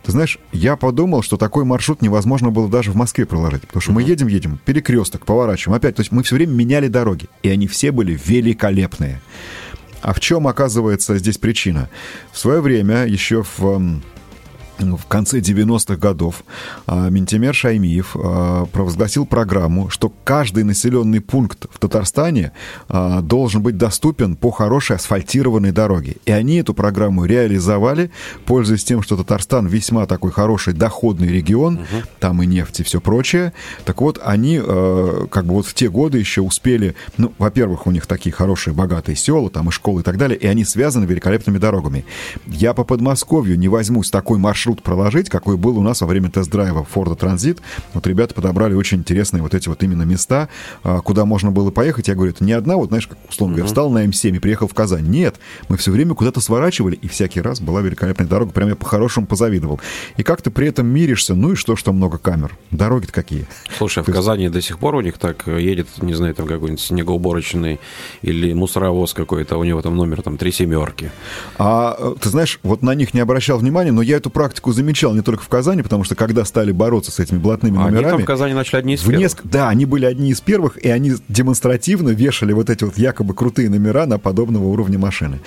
Ты 0.04 0.12
знаешь, 0.12 0.38
я 0.52 0.76
подумал, 0.76 1.24
что 1.24 1.38
такой 1.38 1.64
маршрут 1.64 2.02
невозможно 2.02 2.52
было 2.52 2.70
даже 2.70 2.92
в 2.92 2.96
Москве 2.96 3.26
проложить. 3.26 3.62
Потому 3.62 3.82
что 3.82 3.92
uh-huh. 3.92 3.96
мы 3.96 4.04
едем, 4.04 4.28
едем, 4.28 4.60
перекресток, 4.66 5.26
поворачиваем. 5.26 5.78
Опять, 5.78 5.96
то 5.96 6.02
есть 6.02 6.12
мы 6.12 6.24
все 6.24 6.36
время 6.36 6.52
меняли 6.52 6.88
дороги. 6.88 7.28
И 7.42 7.50
они 7.50 7.68
все 7.68 7.92
были 7.92 8.20
великолепные. 8.26 9.22
А 10.04 10.14
в 10.14 10.20
чем 10.20 10.48
оказывается 10.48 11.18
здесь 11.18 11.38
причина? 11.38 11.90
В 12.34 12.38
свое 12.38 12.60
время, 12.60 13.06
еще 13.06 13.42
в 13.42 14.02
в 14.80 15.06
конце 15.08 15.40
90-х 15.40 15.96
годов 15.96 16.44
а, 16.88 17.10
Ментимер 17.10 17.54
Шаймиев 17.54 18.16
а, 18.16 18.66
провозгласил 18.66 19.26
программу, 19.26 19.90
что 19.90 20.12
каждый 20.24 20.64
населенный 20.64 21.22
пункт 21.22 21.68
в 21.72 21.80
Татарстане 21.80 22.52
а, 22.90 23.22
должен 23.22 23.62
быть 23.62 23.78
доступен 23.78 24.36
по 24.36 24.52
хорошей 24.52 24.96
асфальтированной 24.96 25.72
дороге. 25.72 26.18
И 26.26 26.32
они 26.32 26.58
эту 26.58 26.74
программу 26.74 27.26
реализовали, 27.26 28.12
пользуясь 28.46 28.84
тем, 28.84 29.02
что 29.02 29.18
Татарстан 29.18 29.68
весьма 29.68 30.06
такой 30.06 30.32
хороший 30.32 30.74
доходный 30.74 31.28
регион, 31.28 31.76
угу. 31.76 32.08
там 32.20 32.42
и 32.42 32.46
нефть 32.46 32.82
и 32.82 32.84
все 32.84 33.00
прочее. 33.00 33.54
Так 33.86 34.02
вот, 34.02 34.20
они 34.24 34.60
как 35.30 35.46
бы 35.46 35.56
вот 35.56 35.66
в 35.66 35.74
те 35.74 35.90
годы 35.90 36.18
еще 36.18 36.42
успели, 36.42 36.96
ну, 37.18 37.34
во-первых, 37.38 37.88
у 37.88 37.92
них 37.92 38.06
такие 38.06 38.32
хорошие, 38.34 38.74
богатые 38.74 39.16
села, 39.16 39.50
там 39.50 39.70
и 39.70 39.72
школы 39.72 40.02
и 40.02 40.04
так 40.04 40.18
далее, 40.18 40.38
и 40.38 40.48
они 40.48 40.66
связаны 40.66 41.06
великолепными 41.06 41.58
дорогами. 41.58 42.06
Я 42.48 42.74
по 42.74 42.84
Подмосковью 42.84 43.58
не 43.58 43.68
возьмусь 43.68 44.10
такой 44.10 44.38
маршрут 44.38 44.73
маршрут 44.74 44.84
проложить, 44.84 45.30
какой 45.30 45.58
был 45.58 45.78
у 45.78 45.82
нас 45.82 46.02
во 46.02 46.08
время 46.08 46.30
тест-драйва 46.30 46.84
Форда 46.84 47.16
Транзит. 47.16 47.62
Вот 47.94 48.08
ребята 48.08 48.34
подобрали 48.34 48.74
очень 48.74 49.00
интересные 49.00 49.42
вот 49.44 49.54
эти 49.54 49.70
вот 49.70 49.84
именно 49.84 50.04
места, 50.04 50.50
а, 50.84 51.02
куда 51.02 51.26
можно 51.26 51.52
было 51.52 51.72
поехать. 51.72 52.08
Я 52.08 52.16
говорю, 52.16 52.32
это 52.32 52.44
не 52.44 52.54
одна, 52.54 52.76
вот 52.76 52.90
знаешь, 52.90 53.08
как 53.08 53.18
условно 53.30 53.56
говоря, 53.56 53.68
встал 53.68 53.90
на 53.92 54.06
М7 54.06 54.36
и 54.36 54.40
приехал 54.40 54.68
в 54.68 54.74
Казань. 54.74 55.08
Нет, 55.08 55.36
мы 55.70 55.78
все 55.78 55.92
время 55.92 56.16
куда-то 56.16 56.42
сворачивали, 56.42 56.96
и 56.96 57.08
всякий 57.08 57.42
раз 57.42 57.62
была 57.62 57.82
великолепная 57.82 58.28
дорога, 58.28 58.52
прям 58.52 58.70
я 58.70 58.76
по-хорошему 58.76 59.28
позавидовал. 59.28 59.80
И 60.18 60.24
как 60.24 60.42
ты 60.42 60.50
при 60.50 60.68
этом 60.68 60.88
миришься, 60.88 61.36
ну 61.36 61.52
и 61.52 61.56
что, 61.56 61.76
что 61.76 61.94
много 61.94 62.18
камер? 62.18 62.58
Дороги-то 62.72 63.12
какие? 63.12 63.46
Слушай, 63.78 64.00
а 64.00 64.04
в 64.04 64.14
Казани 64.14 64.50
до 64.50 64.62
сих 64.62 64.80
пор 64.80 64.96
у 64.96 65.02
них 65.02 65.18
так 65.18 65.48
едет, 65.48 65.88
не 66.02 66.14
знаю, 66.14 66.34
там 66.34 66.48
какой-нибудь 66.48 66.82
снегоуборочный 66.82 67.80
или 68.22 68.54
мусоровоз 68.54 69.14
какой-то, 69.14 69.58
у 69.58 69.64
него 69.64 69.82
там 69.82 69.96
номер 69.96 70.22
там 70.22 70.38
три 70.38 70.52
семерки. 70.52 71.12
А 71.58 71.96
э, 71.98 72.16
ты 72.20 72.30
знаешь, 72.30 72.60
вот 72.64 72.82
на 72.82 72.96
них 72.96 73.14
не 73.14 73.20
обращал 73.20 73.60
внимания, 73.60 73.92
но 73.92 74.02
я 74.02 74.18
эту 74.18 74.30
практику 74.30 74.53
практику 74.54 74.72
замечал 74.72 75.16
не 75.16 75.22
только 75.22 75.44
в 75.44 75.48
Казани, 75.48 75.82
потому 75.82 76.04
что 76.04 76.14
когда 76.14 76.46
стали 76.46 76.72
бороться 76.72 77.12
с 77.12 77.20
этими 77.20 77.40
блатными 77.40 77.78
а 77.78 77.86
номерами... 77.86 78.06
Они 78.06 78.10
там 78.12 78.22
в 78.22 78.26
Казани 78.26 78.54
начали 78.54 78.80
одни 78.80 78.94
из 78.94 79.02
первых. 79.02 79.20
Неск... 79.20 79.42
Да, 79.44 79.70
они 79.70 79.86
были 79.86 80.06
одни 80.06 80.30
из 80.30 80.42
первых, 80.42 80.78
и 80.78 80.90
они 80.90 81.14
демонстративно 81.28 82.10
вешали 82.10 82.54
вот 82.54 82.70
эти 82.70 82.84
вот 82.84 82.96
якобы 82.96 83.34
крутые 83.34 83.70
номера 83.72 84.06
на 84.06 84.20
подобного 84.20 84.66
уровня 84.66 85.00
машины. 85.00 85.40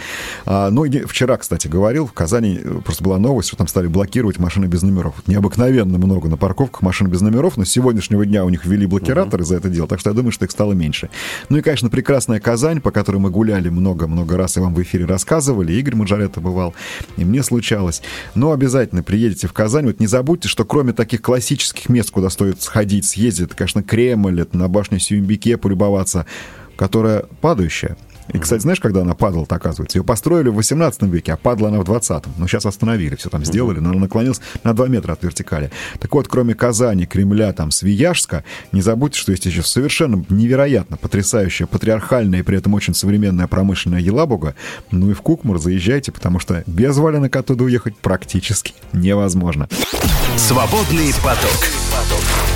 А, 0.44 0.70
ну, 0.70 0.84
и 0.84 1.04
вчера, 1.04 1.36
кстати, 1.36 1.68
говорил, 1.68 2.06
в 2.06 2.12
Казани 2.12 2.58
э, 2.60 2.80
просто 2.84 3.04
была 3.04 3.18
новость, 3.18 3.48
что 3.48 3.56
там 3.56 3.68
стали 3.68 3.86
блокировать 3.86 4.40
машины 4.40 4.66
без 4.66 4.82
номеров. 4.82 5.14
Необыкновенно 5.28 5.98
много 5.98 6.28
на 6.28 6.36
парковках 6.36 6.82
машин 6.82 7.06
без 7.06 7.20
номеров, 7.20 7.56
но 7.56 7.64
с 7.64 7.68
сегодняшнего 7.68 8.26
дня 8.26 8.44
у 8.44 8.48
них 8.48 8.64
ввели 8.64 8.86
блокираторы 8.86 9.44
uh-huh. 9.44 9.46
за 9.46 9.56
это 9.56 9.68
дело, 9.68 9.86
так 9.86 10.00
что 10.00 10.10
я 10.10 10.16
думаю, 10.16 10.32
что 10.32 10.46
их 10.46 10.50
стало 10.50 10.72
меньше. 10.72 11.10
Ну 11.48 11.58
и, 11.58 11.62
конечно, 11.62 11.90
прекрасная 11.90 12.40
Казань, 12.40 12.80
по 12.80 12.90
которой 12.90 13.18
мы 13.18 13.30
гуляли 13.30 13.68
много-много 13.68 14.36
раз 14.36 14.56
и 14.56 14.60
вам 14.60 14.74
в 14.74 14.82
эфире 14.82 15.04
рассказывали, 15.04 15.72
Игорь 15.74 15.94
Маджарета 15.94 16.40
бывал, 16.40 16.74
и 17.16 17.24
мне 17.24 17.44
случалось. 17.44 18.02
Но 18.34 18.50
обязательно 18.96 19.02
приедете 19.02 19.46
в 19.46 19.52
Казань, 19.52 19.86
вот 19.86 20.00
не 20.00 20.06
забудьте, 20.06 20.48
что 20.48 20.64
кроме 20.64 20.92
таких 20.92 21.22
классических 21.22 21.88
мест, 21.88 22.10
куда 22.10 22.30
стоит 22.30 22.62
сходить, 22.62 23.04
съездить, 23.04 23.46
это, 23.46 23.56
конечно, 23.56 23.82
Кремль, 23.82 24.40
это 24.40 24.56
на 24.56 24.68
башню 24.68 24.98
Сюмбике 24.98 25.56
полюбоваться, 25.56 26.26
которая 26.76 27.24
падающая. 27.40 27.96
И, 28.32 28.38
кстати, 28.38 28.62
знаешь, 28.62 28.80
когда 28.80 29.02
она 29.02 29.14
падала 29.14 29.46
оказывается? 29.48 29.98
Ее 29.98 30.04
построили 30.04 30.48
в 30.48 30.54
18 30.54 31.02
веке, 31.02 31.32
а 31.32 31.36
падала 31.36 31.68
она 31.68 31.80
в 31.80 31.84
20-м. 31.84 32.32
Но 32.36 32.46
сейчас 32.46 32.66
остановили, 32.66 33.14
все 33.16 33.28
там 33.28 33.44
сделали, 33.44 33.78
но 33.78 33.90
она 33.90 34.00
наклонилась 34.00 34.40
на 34.64 34.74
2 34.74 34.88
метра 34.88 35.12
от 35.12 35.22
вертикали. 35.22 35.70
Так 36.00 36.12
вот, 36.12 36.28
кроме 36.28 36.54
Казани, 36.54 37.06
Кремля, 37.06 37.52
там, 37.52 37.70
Свияжска, 37.70 38.44
не 38.72 38.82
забудьте, 38.82 39.18
что 39.20 39.32
есть 39.32 39.46
еще 39.46 39.62
совершенно 39.62 40.24
невероятно 40.28 40.96
потрясающая, 40.96 41.66
патриархальная 41.66 42.40
и 42.40 42.42
при 42.42 42.58
этом 42.58 42.74
очень 42.74 42.94
современная 42.94 43.46
промышленная 43.46 44.00
Елабуга. 44.00 44.54
Ну 44.90 45.10
и 45.10 45.14
в 45.14 45.22
Кукмур 45.22 45.58
заезжайте, 45.58 46.12
потому 46.12 46.38
что 46.38 46.62
без 46.66 46.96
валенок 46.96 47.34
оттуда 47.36 47.64
уехать 47.64 47.96
практически 47.96 48.74
невозможно. 48.92 49.68
Свободный 50.36 51.12
поток. 51.22 52.55